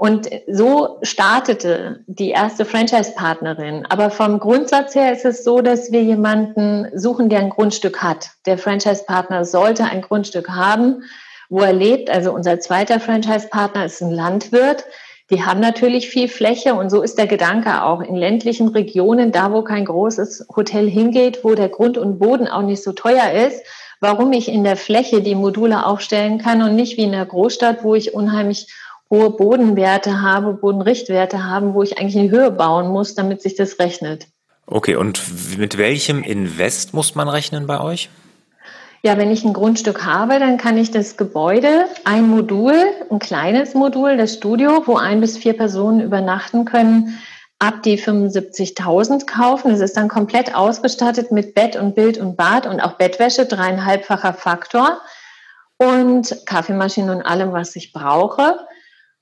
Und 0.00 0.30
so 0.50 0.96
startete 1.02 2.00
die 2.06 2.30
erste 2.30 2.64
Franchise-Partnerin. 2.64 3.84
Aber 3.90 4.08
vom 4.08 4.38
Grundsatz 4.38 4.94
her 4.94 5.12
ist 5.12 5.26
es 5.26 5.44
so, 5.44 5.60
dass 5.60 5.92
wir 5.92 6.02
jemanden 6.02 6.86
suchen, 6.98 7.28
der 7.28 7.40
ein 7.40 7.50
Grundstück 7.50 8.02
hat. 8.02 8.30
Der 8.46 8.56
Franchise-Partner 8.56 9.44
sollte 9.44 9.84
ein 9.84 10.00
Grundstück 10.00 10.48
haben, 10.48 11.02
wo 11.50 11.60
er 11.60 11.74
lebt. 11.74 12.08
Also 12.08 12.32
unser 12.32 12.58
zweiter 12.60 12.98
Franchise-Partner 12.98 13.84
ist 13.84 14.00
ein 14.00 14.10
Landwirt. 14.10 14.86
Die 15.28 15.44
haben 15.44 15.60
natürlich 15.60 16.08
viel 16.08 16.28
Fläche 16.28 16.72
und 16.76 16.88
so 16.88 17.02
ist 17.02 17.18
der 17.18 17.26
Gedanke 17.26 17.82
auch 17.82 18.00
in 18.00 18.16
ländlichen 18.16 18.68
Regionen, 18.68 19.32
da 19.32 19.52
wo 19.52 19.60
kein 19.60 19.84
großes 19.84 20.46
Hotel 20.56 20.88
hingeht, 20.88 21.44
wo 21.44 21.54
der 21.54 21.68
Grund 21.68 21.98
und 21.98 22.18
Boden 22.18 22.48
auch 22.48 22.62
nicht 22.62 22.82
so 22.82 22.92
teuer 22.92 23.32
ist, 23.32 23.62
warum 24.00 24.32
ich 24.32 24.48
in 24.48 24.64
der 24.64 24.78
Fläche 24.78 25.20
die 25.20 25.34
Module 25.34 25.84
aufstellen 25.84 26.38
kann 26.38 26.62
und 26.62 26.74
nicht 26.74 26.96
wie 26.96 27.02
in 27.02 27.12
der 27.12 27.26
Großstadt, 27.26 27.84
wo 27.84 27.94
ich 27.94 28.14
unheimlich 28.14 28.66
hohe 29.10 29.30
Bodenwerte 29.30 30.22
habe, 30.22 30.54
Bodenrichtwerte 30.54 31.44
haben, 31.44 31.74
wo 31.74 31.82
ich 31.82 31.98
eigentlich 31.98 32.16
in 32.16 32.22
die 32.22 32.30
Höhe 32.30 32.50
bauen 32.50 32.88
muss, 32.88 33.14
damit 33.14 33.42
sich 33.42 33.56
das 33.56 33.78
rechnet. 33.78 34.28
Okay, 34.66 34.94
und 34.94 35.20
mit 35.58 35.78
welchem 35.78 36.22
Invest 36.22 36.94
muss 36.94 37.16
man 37.16 37.28
rechnen 37.28 37.66
bei 37.66 37.80
euch? 37.80 38.08
Ja, 39.02 39.16
wenn 39.16 39.32
ich 39.32 39.44
ein 39.44 39.54
Grundstück 39.54 40.04
habe, 40.04 40.38
dann 40.38 40.58
kann 40.58 40.76
ich 40.76 40.90
das 40.90 41.16
Gebäude, 41.16 41.86
ein 42.04 42.28
Modul, 42.28 42.74
ein 43.10 43.18
kleines 43.18 43.74
Modul, 43.74 44.16
das 44.16 44.34
Studio, 44.34 44.82
wo 44.86 44.96
ein 44.96 45.20
bis 45.20 45.38
vier 45.38 45.54
Personen 45.54 46.00
übernachten 46.00 46.66
können, 46.66 47.18
ab 47.58 47.82
die 47.82 47.98
75.000 47.98 49.26
kaufen. 49.26 49.70
Es 49.70 49.80
ist 49.80 49.96
dann 49.96 50.08
komplett 50.08 50.54
ausgestattet 50.54 51.32
mit 51.32 51.54
Bett 51.54 51.76
und 51.76 51.94
Bild 51.94 52.18
und 52.18 52.36
Bad 52.36 52.66
und 52.66 52.80
auch 52.80 52.92
Bettwäsche, 52.92 53.46
dreieinhalbfacher 53.46 54.34
Faktor 54.34 55.00
und 55.78 56.36
Kaffeemaschine 56.44 57.10
und 57.10 57.22
allem, 57.22 57.52
was 57.52 57.74
ich 57.76 57.92
brauche. 57.92 58.58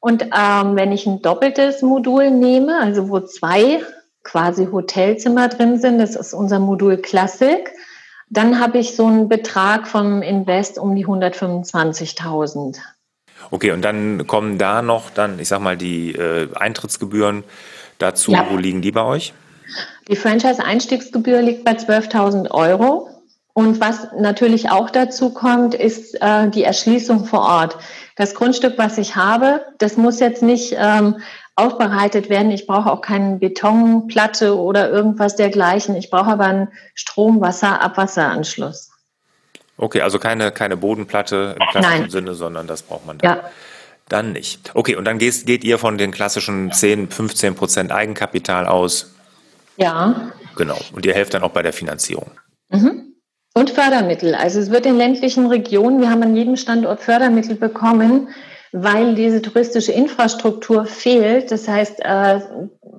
Und 0.01 0.23
ähm, 0.23 0.77
wenn 0.77 0.93
ich 0.93 1.07
ein 1.07 1.23
doppeltes 1.23 1.83
Modul 1.83 2.31
nehme, 2.31 2.79
also 2.81 3.09
wo 3.09 3.21
zwei 3.21 3.83
quasi 4.23 4.67
Hotelzimmer 4.67 5.49
drin 5.49 5.81
sind, 5.81 5.99
das 5.99 6.15
ist 6.15 6.35
unser 6.35 6.59
Modul 6.61 6.99
Classic, 6.99 7.71
dann 8.31 8.61
habe 8.61 8.79
ich 8.79 8.95
so 8.95 9.07
einen 9.07 9.29
Betrag 9.29 9.89
vom 9.89 10.23
Invest 10.23 10.79
um 10.79 10.95
die 10.95 11.07
125.000. 11.07 12.79
Okay, 13.51 13.73
und 13.73 13.83
dann 13.83 14.27
kommen 14.27 14.59
da 14.59 14.83
noch 14.83 15.11
dann, 15.11 15.39
ich 15.39 15.49
sag 15.49 15.61
mal, 15.61 15.77
die 15.77 16.13
äh, 16.13 16.49
Eintrittsgebühren 16.55 17.45
dazu. 17.99 18.33
Ja. 18.33 18.47
Wo 18.51 18.57
liegen 18.57 18.83
die 18.83 18.93
bei 18.93 19.05
euch? 19.05 19.33
Die 20.09 20.17
Franchise-Einstiegsgebühr 20.17 21.43
liegt 21.43 21.65
bei 21.65 21.73
12.000 21.73 22.51
Euro. 22.51 23.09
Und 23.55 23.81
was 23.81 24.09
natürlich 24.17 24.71
auch 24.71 24.89
dazu 24.91 25.31
kommt, 25.31 25.75
ist 25.75 26.15
äh, 26.21 26.49
die 26.49 26.63
Erschließung 26.63 27.25
vor 27.25 27.41
Ort. 27.41 27.77
Das 28.19 28.35
Grundstück, 28.35 28.77
was 28.79 28.99
ich 28.99 29.15
habe, 29.15 29.65
das 29.79 29.97
muss 29.97 30.19
jetzt 30.19 30.43
nicht 30.43 30.75
ähm, 30.77 31.21
aufbereitet 31.55 32.29
werden. 32.29 32.51
Ich 32.51 32.67
brauche 32.67 32.91
auch 32.91 33.01
keine 33.01 33.37
Betonplatte 33.37 34.59
oder 34.59 34.91
irgendwas 34.91 35.37
dergleichen. 35.37 35.95
Ich 35.95 36.11
brauche 36.11 36.33
aber 36.33 36.47
einen 36.47 36.69
Strom-, 36.97 37.41
Wasser-, 37.41 37.81
Abwasseranschluss. 37.81 38.91
Okay, 39.77 40.01
also 40.01 40.19
keine, 40.19 40.51
keine 40.51 40.77
Bodenplatte 40.77 41.55
im 41.61 41.67
klassischen 41.69 42.01
Nein. 42.01 42.11
Sinne, 42.11 42.35
sondern 42.35 42.67
das 42.67 42.83
braucht 42.83 43.07
man 43.07 43.19
dann. 43.19 43.39
Ja. 43.39 43.51
Dann 44.09 44.33
nicht. 44.33 44.73
Okay, 44.75 44.97
und 44.97 45.05
dann 45.05 45.19
geht, 45.19 45.47
geht 45.47 45.63
ihr 45.63 45.79
von 45.79 45.97
den 45.97 46.11
klassischen 46.11 46.73
10, 46.73 47.11
15 47.11 47.55
Prozent 47.55 47.93
Eigenkapital 47.93 48.67
aus? 48.67 49.15
Ja. 49.77 50.33
Genau. 50.57 50.79
Und 50.93 51.07
ihr 51.07 51.15
helft 51.15 51.35
dann 51.35 51.45
auch 51.45 51.53
bei 51.53 51.63
der 51.63 51.73
Finanzierung. 51.73 52.33
Mhm. 52.71 53.15
Und 53.55 53.71
Fördermittel. 53.71 54.35
Also 54.35 54.61
es 54.61 54.71
wird 54.71 54.87
in 54.87 54.97
ländlichen 54.97 55.47
Regionen, 55.47 56.01
wir 56.01 56.11
haben 56.11 56.23
an 56.23 56.37
jedem 56.37 56.57
Standort 56.57 57.01
Fördermittel 57.01 57.57
bekommen, 57.57 58.29
weil 58.73 59.15
diese 59.15 59.43
touristische 59.43 59.93
Infrastruktur 59.93 60.87
fehlt. 60.87 61.51
Das 61.51 61.67
heißt, 61.67 62.01
äh, 62.01 62.41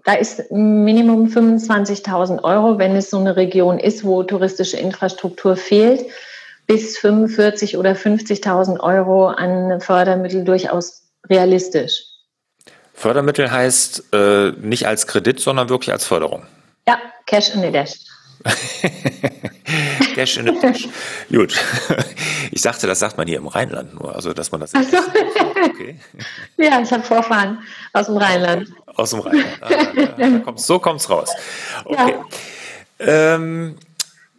da 0.06 0.14
ist 0.20 0.52
Minimum 0.52 1.28
25.000 1.28 2.44
Euro, 2.44 2.78
wenn 2.80 2.96
es 2.96 3.10
so 3.10 3.20
eine 3.20 3.36
Region 3.36 3.80
ist, 3.80 4.04
wo 4.04 4.24
touristische 4.24 4.78
Infrastruktur 4.78 5.56
fehlt, 5.56 6.06
bis 6.68 6.98
45 6.98 7.78
oder 7.78 7.94
50.000 7.94 8.80
Euro 8.80 9.28
an 9.28 9.82
Fördermittel 9.82 10.44
durchaus 10.44 11.04
realistisch. 11.30 12.04
Fördermittel 12.94 13.50
heißt 13.50 14.14
äh, 14.14 14.52
nicht 14.60 14.88
als 14.88 15.08
Kredit, 15.08 15.40
sondern 15.40 15.70
wirklich 15.70 15.92
als 15.94 16.06
Förderung. 16.06 16.46
Ja, 16.88 16.98
Cash 17.26 17.56
in 17.56 17.62
the 17.62 17.72
Dash. 17.72 17.94
Cash 20.16 20.38
in 20.38 20.46
the 20.46 20.60
Dash. 20.62 20.88
Gut. 21.32 21.54
Ich 22.52 22.64
sagte, 22.64 22.88
das 22.88 23.00
sagt 23.00 23.16
man 23.18 23.28
hier 23.28 23.38
im 23.38 23.48
Rheinland 23.48 23.94
nur, 23.94 24.16
also 24.16 24.34
dass 24.34 24.52
man 24.52 24.62
das. 24.62 24.72
So. 24.72 24.80
Okay. 25.66 26.00
Ja, 26.58 26.82
ich 26.82 26.92
habe 26.92 27.04
Vorfahren 27.04 27.60
aus 27.94 28.08
dem 28.08 28.18
Rheinland. 28.18 28.70
Aus 28.96 29.12
dem 29.12 29.20
Rheinland. 29.20 29.48
Ah, 29.62 29.70
da 30.18 30.40
kommt's, 30.40 30.66
so 30.66 30.80
kommt's 30.80 31.10
raus. 31.10 31.30
Okay. 31.86 32.16
Ja. 33.00 33.36
Ähm, 33.36 33.76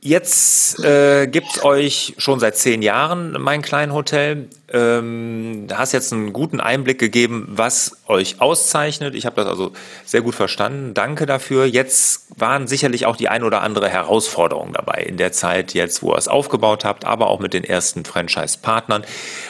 Jetzt 0.02 0.83
äh, 0.83 1.26
gibt 1.26 1.62
euch 1.62 2.14
schon 2.16 2.40
seit 2.40 2.57
zehn 2.57 2.80
Jahren 2.80 3.33
mein 3.38 3.61
kleines 3.61 3.95
Hotel. 3.95 4.49
Ähm, 4.73 5.66
hast 5.71 5.92
jetzt 5.92 6.11
einen 6.14 6.33
guten 6.33 6.59
Einblick 6.59 6.99
gegeben, 6.99 7.47
was 7.50 7.99
euch 8.07 8.40
auszeichnet. 8.40 9.14
Ich 9.14 9.26
habe 9.26 9.37
das 9.37 9.47
also 9.47 9.73
sehr 10.07 10.23
gut 10.23 10.35
verstanden. 10.35 10.95
Danke 10.95 11.26
dafür. 11.26 11.66
Jetzt 11.66 12.28
waren 12.40 12.66
sicherlich 12.66 13.04
auch 13.04 13.16
die 13.16 13.28
ein 13.28 13.45
oder 13.45 13.61
andere 13.61 13.90
Herausforderung 13.90 14.73
dabei 14.73 15.02
in 15.02 15.19
der 15.19 15.33
Zeit 15.33 15.75
jetzt, 15.75 16.02
wo 16.02 16.12
ihr 16.12 16.19
es 16.19 16.28
aufgebaut 16.28 16.87
habt, 16.87 17.04
aber 17.04 17.26
auch 17.26 17.38
mit 17.40 17.52
den 17.52 17.64
ersten 17.64 18.07
Franchise-Partnern. 18.07 19.04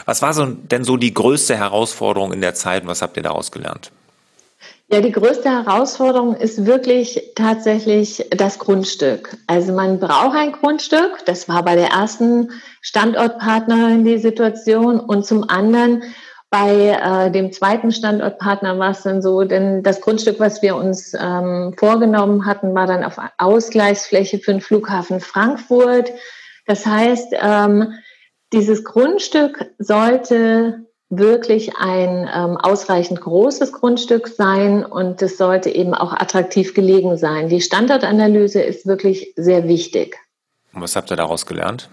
Was 0.04 0.20
war 0.20 0.34
so, 0.34 0.46
denn 0.46 0.82
so 0.82 0.96
die 0.96 1.14
größte 1.14 1.56
Herausforderung 1.56 2.32
in 2.32 2.40
der 2.40 2.54
Zeit 2.54 2.82
und 2.82 2.88
was 2.88 3.02
habt 3.02 3.16
ihr 3.16 3.22
daraus 3.22 3.52
gelernt? 3.52 3.92
Ja, 4.92 5.00
die 5.00 5.12
größte 5.12 5.48
Herausforderung 5.48 6.34
ist 6.34 6.66
wirklich 6.66 7.30
tatsächlich 7.36 8.26
das 8.30 8.58
Grundstück. 8.58 9.36
Also 9.46 9.72
man 9.72 10.00
braucht 10.00 10.36
ein 10.36 10.50
Grundstück. 10.50 11.24
Das 11.26 11.48
war 11.48 11.64
bei 11.64 11.76
der 11.76 11.90
ersten 11.90 12.50
Standortpartnerin 12.80 14.04
die 14.04 14.18
Situation. 14.18 14.98
Und 14.98 15.24
zum 15.24 15.48
anderen 15.48 16.02
bei 16.50 16.88
äh, 16.88 17.30
dem 17.30 17.52
zweiten 17.52 17.92
Standortpartner 17.92 18.80
war 18.80 18.90
es 18.90 19.02
dann 19.02 19.22
so, 19.22 19.44
denn 19.44 19.84
das 19.84 20.00
Grundstück, 20.00 20.40
was 20.40 20.60
wir 20.60 20.74
uns 20.74 21.14
ähm, 21.14 21.72
vorgenommen 21.78 22.44
hatten, 22.44 22.74
war 22.74 22.88
dann 22.88 23.04
auf 23.04 23.16
Ausgleichsfläche 23.38 24.40
für 24.40 24.50
den 24.50 24.60
Flughafen 24.60 25.20
Frankfurt. 25.20 26.10
Das 26.66 26.84
heißt, 26.84 27.28
ähm, 27.40 27.92
dieses 28.52 28.82
Grundstück 28.82 29.66
sollte 29.78 30.89
wirklich 31.10 31.76
ein 31.76 32.30
ähm, 32.32 32.56
ausreichend 32.56 33.20
großes 33.20 33.72
Grundstück 33.72 34.28
sein 34.28 34.84
und 34.84 35.20
es 35.20 35.36
sollte 35.36 35.68
eben 35.68 35.92
auch 35.92 36.12
attraktiv 36.12 36.72
gelegen 36.72 37.18
sein. 37.18 37.48
Die 37.48 37.60
Standortanalyse 37.60 38.62
ist 38.62 38.86
wirklich 38.86 39.34
sehr 39.36 39.66
wichtig. 39.66 40.16
Und 40.72 40.82
was 40.82 40.94
habt 40.94 41.10
ihr 41.10 41.16
daraus 41.16 41.46
gelernt? 41.46 41.90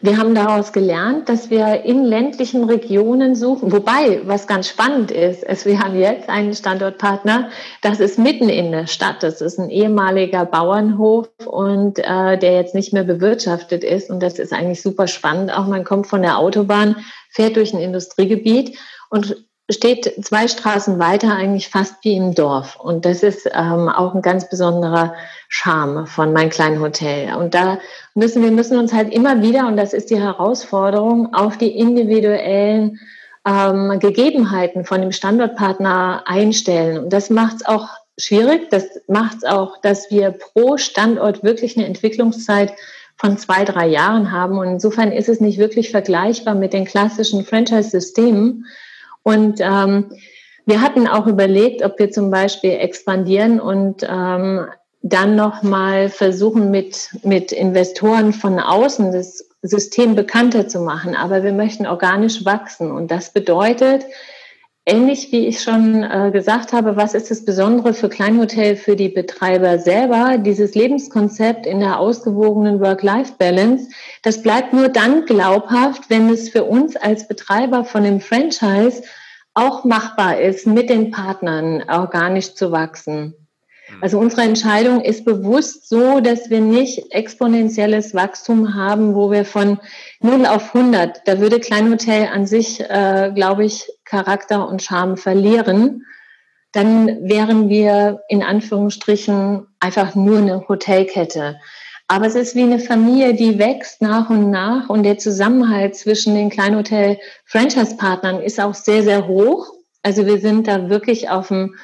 Wir 0.00 0.18
haben 0.18 0.34
daraus 0.34 0.72
gelernt, 0.72 1.28
dass 1.28 1.50
wir 1.50 1.84
in 1.84 2.04
ländlichen 2.04 2.64
Regionen 2.64 3.34
suchen. 3.34 3.72
Wobei, 3.72 4.20
was 4.24 4.46
ganz 4.46 4.68
spannend 4.68 5.10
ist, 5.10 5.42
ist, 5.42 5.66
wir 5.66 5.78
haben 5.78 5.98
jetzt 5.98 6.28
einen 6.28 6.54
Standortpartner, 6.54 7.50
das 7.82 8.00
ist 8.00 8.18
mitten 8.18 8.48
in 8.48 8.72
der 8.72 8.86
Stadt. 8.86 9.22
Das 9.22 9.40
ist 9.40 9.58
ein 9.58 9.70
ehemaliger 9.70 10.44
Bauernhof 10.44 11.28
und 11.46 11.98
äh, 11.98 12.38
der 12.38 12.54
jetzt 12.54 12.74
nicht 12.74 12.92
mehr 12.92 13.04
bewirtschaftet 13.04 13.84
ist. 13.84 14.10
Und 14.10 14.22
das 14.22 14.38
ist 14.38 14.52
eigentlich 14.52 14.82
super 14.82 15.06
spannend. 15.06 15.52
Auch 15.52 15.66
man 15.66 15.84
kommt 15.84 16.06
von 16.06 16.22
der 16.22 16.38
Autobahn, 16.38 16.96
fährt 17.30 17.56
durch 17.56 17.72
ein 17.72 17.80
Industriegebiet 17.80 18.78
und 19.10 19.44
steht 19.70 20.12
zwei 20.24 20.46
Straßen 20.46 20.98
weiter 20.98 21.34
eigentlich 21.34 21.68
fast 21.68 21.96
wie 22.02 22.16
im 22.16 22.34
Dorf. 22.34 22.76
Und 22.76 23.04
das 23.04 23.22
ist 23.22 23.48
ähm, 23.52 23.88
auch 23.88 24.14
ein 24.14 24.20
ganz 24.20 24.48
besonderer 24.48 25.14
Charme 25.48 26.06
von 26.06 26.32
mein 26.32 26.50
kleinen 26.50 26.80
Hotel. 26.80 27.34
Und 27.34 27.54
da 27.54 27.78
müssen 28.14 28.42
wir 28.42 28.50
müssen 28.50 28.78
uns 28.78 28.92
halt 28.92 29.12
immer 29.12 29.40
wieder, 29.40 29.66
und 29.66 29.76
das 29.76 29.94
ist 29.94 30.10
die 30.10 30.20
Herausforderung, 30.20 31.32
auf 31.34 31.56
die 31.56 31.78
individuellen 31.78 33.00
ähm, 33.46 33.98
Gegebenheiten 34.00 34.84
von 34.84 35.00
dem 35.00 35.12
Standortpartner 35.12 36.24
einstellen. 36.26 37.04
Und 37.04 37.12
das 37.12 37.30
macht 37.30 37.56
es 37.56 37.66
auch 37.66 37.88
schwierig. 38.18 38.68
Das 38.70 38.84
macht 39.08 39.38
es 39.38 39.44
auch, 39.44 39.78
dass 39.80 40.10
wir 40.10 40.30
pro 40.30 40.76
Standort 40.76 41.42
wirklich 41.42 41.76
eine 41.76 41.86
Entwicklungszeit 41.86 42.72
von 43.16 43.38
zwei, 43.38 43.64
drei 43.64 43.86
Jahren 43.86 44.30
haben. 44.30 44.58
Und 44.58 44.68
insofern 44.68 45.12
ist 45.12 45.28
es 45.30 45.40
nicht 45.40 45.58
wirklich 45.58 45.90
vergleichbar 45.90 46.54
mit 46.54 46.72
den 46.72 46.84
klassischen 46.84 47.44
Franchise-Systemen, 47.44 48.66
und 49.24 49.58
ähm, 49.60 50.12
wir 50.66 50.80
hatten 50.80 51.08
auch 51.08 51.26
überlegt, 51.26 51.82
ob 51.82 51.98
wir 51.98 52.10
zum 52.10 52.30
Beispiel 52.30 52.70
expandieren 52.70 53.58
und 53.60 54.06
ähm, 54.08 54.66
dann 55.02 55.36
nochmal 55.36 56.08
versuchen, 56.08 56.70
mit, 56.70 57.10
mit 57.22 57.52
Investoren 57.52 58.32
von 58.32 58.58
außen 58.58 59.12
das 59.12 59.46
System 59.60 60.14
bekannter 60.14 60.68
zu 60.68 60.80
machen. 60.80 61.14
Aber 61.14 61.42
wir 61.42 61.52
möchten 61.52 61.86
organisch 61.86 62.44
wachsen. 62.44 62.90
Und 62.90 63.10
das 63.10 63.30
bedeutet, 63.30 64.04
ähnlich 64.86 65.32
wie 65.32 65.46
ich 65.46 65.62
schon 65.62 66.02
äh, 66.02 66.30
gesagt 66.32 66.72
habe, 66.72 66.96
was 66.96 67.14
ist 67.14 67.30
das 67.30 67.44
Besondere 67.44 67.94
für 67.94 68.08
Kleinhotel 68.08 68.76
für 68.76 68.96
die 68.96 69.08
Betreiber 69.08 69.78
selber? 69.78 70.38
Dieses 70.38 70.74
Lebenskonzept 70.74 71.66
in 71.66 71.80
der 71.80 71.98
ausgewogenen 71.98 72.80
Work-Life-Balance, 72.80 73.88
das 74.22 74.42
bleibt 74.42 74.72
nur 74.72 74.88
dann 74.88 75.24
glaubhaft, 75.24 76.10
wenn 76.10 76.28
es 76.28 76.50
für 76.50 76.64
uns 76.64 76.96
als 76.96 77.26
Betreiber 77.26 77.84
von 77.84 78.04
dem 78.04 78.20
Franchise 78.20 79.02
auch 79.54 79.84
machbar 79.84 80.40
ist, 80.40 80.66
mit 80.66 80.90
den 80.90 81.10
Partnern 81.10 81.84
organisch 81.88 82.54
zu 82.54 82.72
wachsen. 82.72 83.34
Also 84.04 84.18
unsere 84.18 84.42
Entscheidung 84.42 85.00
ist 85.00 85.24
bewusst 85.24 85.88
so, 85.88 86.20
dass 86.20 86.50
wir 86.50 86.60
nicht 86.60 87.10
exponentielles 87.10 88.12
Wachstum 88.12 88.74
haben, 88.74 89.14
wo 89.14 89.30
wir 89.30 89.46
von 89.46 89.78
0 90.20 90.44
auf 90.44 90.74
100, 90.74 91.26
da 91.26 91.40
würde 91.40 91.58
Kleinhotel 91.58 92.28
an 92.30 92.46
sich, 92.46 92.82
äh, 92.82 93.32
glaube 93.34 93.64
ich, 93.64 93.90
Charakter 94.04 94.68
und 94.68 94.82
Charme 94.82 95.16
verlieren. 95.16 96.04
Dann 96.72 97.26
wären 97.26 97.70
wir 97.70 98.20
in 98.28 98.42
Anführungsstrichen 98.42 99.68
einfach 99.80 100.14
nur 100.14 100.36
eine 100.36 100.68
Hotelkette. 100.68 101.58
Aber 102.06 102.26
es 102.26 102.34
ist 102.34 102.54
wie 102.54 102.64
eine 102.64 102.80
Familie, 102.80 103.32
die 103.32 103.58
wächst 103.58 104.02
nach 104.02 104.28
und 104.28 104.50
nach 104.50 104.90
und 104.90 105.04
der 105.04 105.16
Zusammenhalt 105.16 105.96
zwischen 105.96 106.34
den 106.34 106.50
Kleinhotel-Franchise-Partnern 106.50 108.42
ist 108.42 108.60
auch 108.60 108.74
sehr, 108.74 109.02
sehr 109.02 109.26
hoch. 109.26 109.72
Also 110.02 110.26
wir 110.26 110.40
sind 110.40 110.68
da 110.68 110.90
wirklich 110.90 111.30
auf 111.30 111.50
einem 111.50 111.74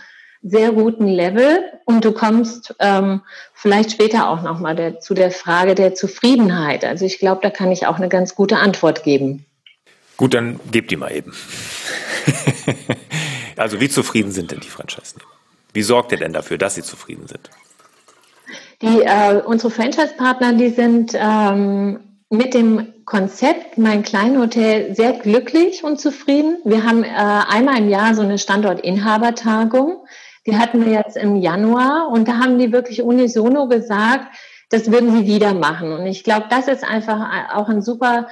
sehr 0.42 0.72
guten 0.72 1.06
Level 1.06 1.62
und 1.84 2.04
du 2.04 2.12
kommst 2.12 2.74
ähm, 2.78 3.22
vielleicht 3.52 3.92
später 3.92 4.30
auch 4.30 4.42
nochmal 4.42 4.74
der, 4.74 5.00
zu 5.00 5.14
der 5.14 5.30
Frage 5.30 5.74
der 5.74 5.94
Zufriedenheit. 5.94 6.84
Also 6.84 7.04
ich 7.04 7.18
glaube, 7.18 7.40
da 7.42 7.50
kann 7.50 7.70
ich 7.70 7.86
auch 7.86 7.96
eine 7.96 8.08
ganz 8.08 8.34
gute 8.34 8.56
Antwort 8.56 9.02
geben. 9.02 9.44
Gut, 10.16 10.34
dann 10.34 10.60
gebt 10.70 10.90
die 10.90 10.96
mal 10.96 11.12
eben. 11.12 11.34
also 13.56 13.80
wie 13.80 13.88
zufrieden 13.88 14.32
sind 14.32 14.50
denn 14.50 14.60
die 14.60 14.68
Franchise-Nehmer? 14.68 15.30
Wie 15.72 15.82
sorgt 15.82 16.12
ihr 16.12 16.18
denn 16.18 16.32
dafür, 16.32 16.58
dass 16.58 16.74
sie 16.74 16.82
zufrieden 16.82 17.26
sind? 17.26 17.50
Die, 18.82 19.02
äh, 19.02 19.42
unsere 19.44 19.70
Franchise-Partner, 19.70 20.54
die 20.54 20.70
sind 20.70 21.12
ähm, 21.14 22.00
mit 22.30 22.54
dem 22.54 22.94
Konzept 23.04 23.76
Mein 23.76 24.02
Kleinhotel 24.02 24.94
sehr 24.94 25.12
glücklich 25.14 25.84
und 25.84 26.00
zufrieden. 26.00 26.58
Wir 26.64 26.84
haben 26.84 27.02
äh, 27.02 27.08
einmal 27.08 27.78
im 27.78 27.88
Jahr 27.88 28.14
so 28.14 28.22
eine 28.22 28.38
Standortinhabertagung. 28.38 29.98
Die 30.50 30.58
hatten 30.58 30.84
wir 30.84 30.92
jetzt 30.92 31.16
im 31.16 31.36
Januar 31.36 32.08
und 32.10 32.28
da 32.28 32.38
haben 32.38 32.58
die 32.58 32.72
wirklich 32.72 33.02
unisono 33.02 33.68
gesagt, 33.68 34.26
das 34.70 34.90
würden 34.90 35.12
sie 35.16 35.26
wieder 35.26 35.54
machen. 35.54 35.92
Und 35.92 36.06
ich 36.06 36.24
glaube, 36.24 36.46
das 36.50 36.68
ist 36.68 36.84
einfach 36.84 37.54
auch 37.54 37.68
ein 37.68 37.82
super 37.82 38.28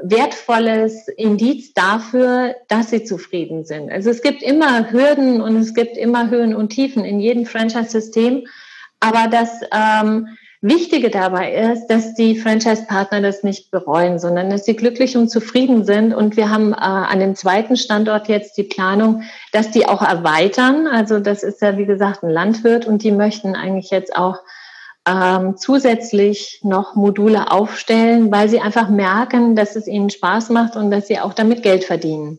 wertvolles 0.00 1.08
Indiz 1.08 1.74
dafür, 1.74 2.56
dass 2.68 2.90
sie 2.90 3.04
zufrieden 3.04 3.64
sind. 3.64 3.90
Also 3.90 4.10
es 4.10 4.22
gibt 4.22 4.42
immer 4.42 4.90
Hürden 4.90 5.40
und 5.40 5.56
es 5.56 5.74
gibt 5.74 5.96
immer 5.96 6.30
Höhen 6.30 6.54
und 6.54 6.70
Tiefen 6.70 7.04
in 7.04 7.20
jedem 7.20 7.46
Franchise-System. 7.46 8.46
Aber 9.00 9.28
das 9.28 9.60
ähm, 9.72 10.28
Wichtige 10.64 11.10
dabei 11.10 11.52
ist, 11.52 11.88
dass 11.88 12.14
die 12.14 12.38
Franchise-Partner 12.38 13.20
das 13.20 13.42
nicht 13.42 13.72
bereuen, 13.72 14.20
sondern 14.20 14.48
dass 14.48 14.64
sie 14.64 14.76
glücklich 14.76 15.16
und 15.16 15.28
zufrieden 15.28 15.84
sind. 15.84 16.14
Und 16.14 16.36
wir 16.36 16.50
haben 16.50 16.72
äh, 16.72 16.76
an 16.76 17.18
dem 17.18 17.34
zweiten 17.34 17.76
Standort 17.76 18.28
jetzt 18.28 18.56
die 18.56 18.62
Planung, 18.62 19.24
dass 19.50 19.72
die 19.72 19.86
auch 19.88 20.02
erweitern. 20.02 20.86
Also 20.86 21.18
das 21.18 21.42
ist 21.42 21.62
ja, 21.62 21.76
wie 21.78 21.84
gesagt, 21.84 22.22
ein 22.22 22.30
Landwirt 22.30 22.86
und 22.86 23.02
die 23.02 23.10
möchten 23.10 23.56
eigentlich 23.56 23.90
jetzt 23.90 24.14
auch 24.14 24.38
ähm, 25.04 25.56
zusätzlich 25.56 26.60
noch 26.62 26.94
Module 26.94 27.50
aufstellen, 27.50 28.30
weil 28.30 28.48
sie 28.48 28.60
einfach 28.60 28.88
merken, 28.88 29.56
dass 29.56 29.74
es 29.74 29.88
ihnen 29.88 30.10
Spaß 30.10 30.50
macht 30.50 30.76
und 30.76 30.92
dass 30.92 31.08
sie 31.08 31.18
auch 31.18 31.34
damit 31.34 31.64
Geld 31.64 31.82
verdienen. 31.82 32.38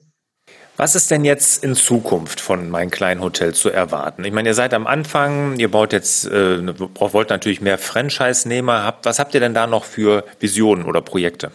Was 0.75 0.95
ist 0.95 1.12
denn 1.12 1.23
jetzt 1.23 1.63
in 1.63 1.75
Zukunft 1.75 2.41
von 2.41 2.69
mein 2.69 2.89
kleinen 2.89 3.21
Hotel 3.21 3.53
zu 3.53 3.69
erwarten? 3.69 4.25
Ich 4.25 4.33
meine, 4.33 4.49
ihr 4.49 4.55
seid 4.55 4.73
am 4.73 4.88
Anfang, 4.88 5.59
ihr 5.59 5.69
baut 5.69 5.93
jetzt, 5.93 6.25
äh, 6.25 6.67
wollt 6.99 7.29
natürlich 7.29 7.62
mehr 7.62 7.77
Franchise-Nehmer. 7.77 8.95
Was 9.03 9.19
habt 9.19 9.36
ihr 9.36 9.39
denn 9.39 9.53
da 9.53 9.67
noch 9.67 9.83
für 9.83 10.23
Visionen 10.39 10.86
oder 10.86 11.01
Projekte? 11.01 11.51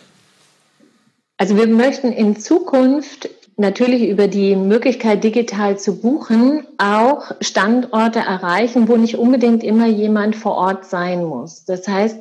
Also 1.36 1.56
wir 1.56 1.66
möchten 1.66 2.12
in 2.12 2.36
Zukunft 2.38 3.28
natürlich 3.56 4.08
über 4.08 4.28
die 4.28 4.54
Möglichkeit, 4.54 5.24
digital 5.24 5.76
zu 5.78 6.00
buchen, 6.00 6.64
auch 6.78 7.32
Standorte 7.40 8.20
erreichen, 8.20 8.86
wo 8.86 8.96
nicht 8.96 9.16
unbedingt 9.16 9.64
immer 9.64 9.88
jemand 9.88 10.36
vor 10.36 10.54
Ort 10.54 10.84
sein 10.84 11.24
muss. 11.24 11.64
Das 11.64 11.88
heißt, 11.88 12.18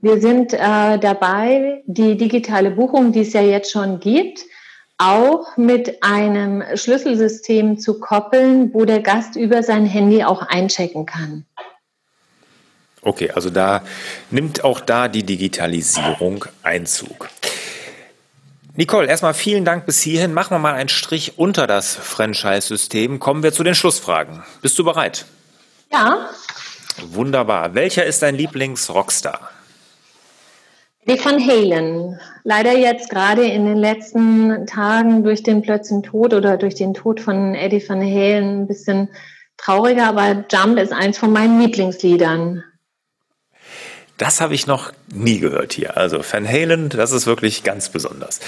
wir 0.00 0.18
sind 0.20 0.54
äh, 0.54 0.98
dabei, 0.98 1.82
die 1.86 2.16
digitale 2.16 2.70
Buchung, 2.70 3.12
die 3.12 3.20
es 3.20 3.34
ja 3.34 3.42
jetzt 3.42 3.70
schon 3.70 4.00
gibt, 4.00 4.40
auch 4.98 5.56
mit 5.56 6.02
einem 6.02 6.62
Schlüsselsystem 6.74 7.78
zu 7.78 8.00
koppeln, 8.00 8.74
wo 8.74 8.84
der 8.84 9.00
Gast 9.00 9.36
über 9.36 9.62
sein 9.62 9.86
Handy 9.86 10.24
auch 10.24 10.42
einchecken 10.42 11.06
kann. 11.06 11.46
Okay, 13.02 13.30
also 13.30 13.48
da 13.48 13.82
nimmt 14.30 14.64
auch 14.64 14.80
da 14.80 15.08
die 15.08 15.22
Digitalisierung 15.22 16.44
Einzug. 16.62 17.28
Nicole, 18.74 19.08
erstmal 19.08 19.34
vielen 19.34 19.64
Dank 19.64 19.86
bis 19.86 20.00
hierhin. 20.00 20.34
Machen 20.34 20.54
wir 20.54 20.58
mal 20.58 20.74
einen 20.74 20.88
Strich 20.88 21.38
unter 21.38 21.66
das 21.66 21.96
Franchise-System. 21.96 23.18
Kommen 23.18 23.42
wir 23.42 23.52
zu 23.52 23.64
den 23.64 23.74
Schlussfragen. 23.74 24.44
Bist 24.62 24.78
du 24.78 24.84
bereit? 24.84 25.26
Ja. 25.92 26.28
Wunderbar. 27.06 27.74
Welcher 27.74 28.04
ist 28.04 28.22
dein 28.22 28.34
Lieblings-Rockstar? 28.34 29.50
Die 31.08 31.18
Van 31.24 31.40
Halen. 31.40 32.20
Leider 32.44 32.76
jetzt 32.76 33.08
gerade 33.08 33.46
in 33.46 33.64
den 33.64 33.78
letzten 33.78 34.66
Tagen 34.66 35.24
durch 35.24 35.42
den 35.42 35.62
plötzlichen 35.62 36.02
Tod 36.02 36.34
oder 36.34 36.58
durch 36.58 36.74
den 36.74 36.92
Tod 36.92 37.20
von 37.20 37.54
Eddie 37.54 37.82
Van 37.88 38.02
Halen 38.02 38.60
ein 38.60 38.66
bisschen 38.66 39.08
trauriger, 39.56 40.06
aber 40.06 40.44
Jump 40.50 40.78
ist 40.78 40.92
eins 40.92 41.16
von 41.16 41.32
meinen 41.32 41.62
Lieblingsliedern. 41.62 42.62
Das 44.18 44.42
habe 44.42 44.54
ich 44.54 44.66
noch 44.66 44.92
nie 45.10 45.38
gehört 45.38 45.72
hier. 45.72 45.96
Also 45.96 46.20
Van 46.30 46.46
Halen, 46.46 46.90
das 46.90 47.12
ist 47.12 47.26
wirklich 47.26 47.64
ganz 47.64 47.88
besonders. 47.88 48.40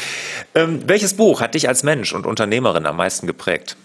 Ähm, 0.54 0.82
welches 0.86 1.14
Buch 1.14 1.40
hat 1.40 1.54
dich 1.54 1.66
als 1.66 1.82
Mensch 1.82 2.12
und 2.12 2.26
Unternehmerin 2.26 2.84
am 2.84 2.96
meisten 2.96 3.26
geprägt? 3.26 3.76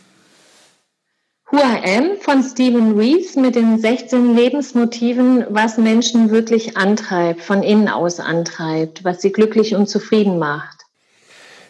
Who 1.51 1.57
I 1.57 1.97
Am 1.97 2.17
von 2.19 2.41
Stephen 2.41 2.97
Rees 2.97 3.35
mit 3.35 3.53
den 3.53 3.79
16 3.79 4.35
Lebensmotiven, 4.35 5.45
was 5.49 5.77
Menschen 5.77 6.31
wirklich 6.31 6.75
antreibt, 6.75 7.43
von 7.43 7.61
innen 7.61 7.87
aus 7.87 8.19
antreibt, 8.19 9.03
was 9.03 9.21
sie 9.21 9.31
glücklich 9.31 9.75
und 9.75 9.87
zufrieden 9.87 10.39
macht. 10.39 10.87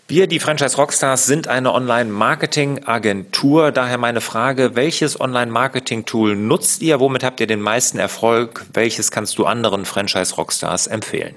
Wir, 0.08 0.28
die 0.28 0.40
Franchise 0.40 0.78
Rockstars, 0.78 1.26
sind 1.26 1.50
eine 1.50 1.74
Online-Marketing-Agentur. 1.74 3.74
Daher 3.74 3.98
meine 3.98 4.22
Frage, 4.22 4.76
welches 4.76 5.20
Online-Marketing-Tool 5.20 6.38
nutzt 6.38 6.82
ihr? 6.82 7.02
Womit 7.02 7.26
habt 7.26 7.42
ihr 7.42 7.48
den 7.48 7.62
meisten 7.62 8.00
Erfolg? 8.00 8.66
Welches 8.72 9.12
kannst 9.12 9.38
du 9.38 9.46
anderen 9.46 9.84
Franchise 9.84 10.36
Rockstars 10.36 10.88
empfehlen? 10.88 11.36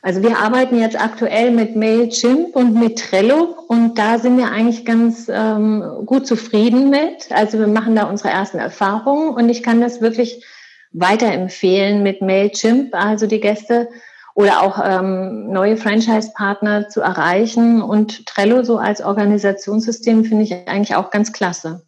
Also 0.00 0.22
wir 0.22 0.38
arbeiten 0.38 0.78
jetzt 0.78 1.00
aktuell 1.00 1.50
mit 1.50 1.74
Mailchimp 1.74 2.54
und 2.54 2.74
mit 2.74 2.98
Trello 2.98 3.56
und 3.66 3.98
da 3.98 4.18
sind 4.18 4.38
wir 4.38 4.50
eigentlich 4.50 4.84
ganz 4.84 5.28
ähm, 5.28 5.82
gut 6.06 6.26
zufrieden 6.26 6.90
mit. 6.90 7.30
Also 7.30 7.58
wir 7.58 7.66
machen 7.66 7.96
da 7.96 8.04
unsere 8.04 8.30
ersten 8.30 8.58
Erfahrungen 8.58 9.34
und 9.34 9.48
ich 9.48 9.62
kann 9.62 9.80
das 9.80 10.00
wirklich 10.00 10.44
weiterempfehlen 10.92 12.02
mit 12.02 12.22
Mailchimp. 12.22 12.94
Also 12.94 13.26
die 13.26 13.40
Gäste 13.40 13.88
oder 14.34 14.62
auch 14.62 14.80
ähm, 14.84 15.50
neue 15.50 15.76
Franchise-Partner 15.76 16.88
zu 16.88 17.00
erreichen. 17.00 17.82
Und 17.82 18.24
Trello 18.26 18.62
so 18.62 18.78
als 18.78 19.00
Organisationssystem 19.00 20.24
finde 20.24 20.44
ich 20.44 20.52
eigentlich 20.68 20.94
auch 20.94 21.10
ganz 21.10 21.32
klasse. 21.32 21.82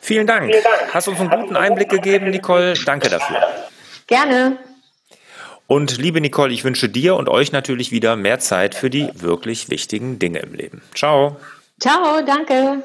Vielen 0.00 0.26
Dank. 0.26 0.52
Hast 0.92 1.06
uns 1.06 1.20
einen 1.20 1.30
guten 1.30 1.56
Einblick 1.56 1.90
gegeben, 1.90 2.30
Nicole. 2.30 2.74
Danke 2.84 3.08
dafür. 3.08 3.38
Gerne. 4.08 4.56
Und 5.70 5.98
liebe 5.98 6.20
Nicole, 6.20 6.52
ich 6.52 6.64
wünsche 6.64 6.88
dir 6.88 7.14
und 7.14 7.28
euch 7.28 7.52
natürlich 7.52 7.92
wieder 7.92 8.16
mehr 8.16 8.40
Zeit 8.40 8.74
für 8.74 8.90
die 8.90 9.08
wirklich 9.14 9.70
wichtigen 9.70 10.18
Dinge 10.18 10.40
im 10.40 10.52
Leben. 10.52 10.82
Ciao. 10.96 11.36
Ciao, 11.78 12.22
danke. 12.26 12.82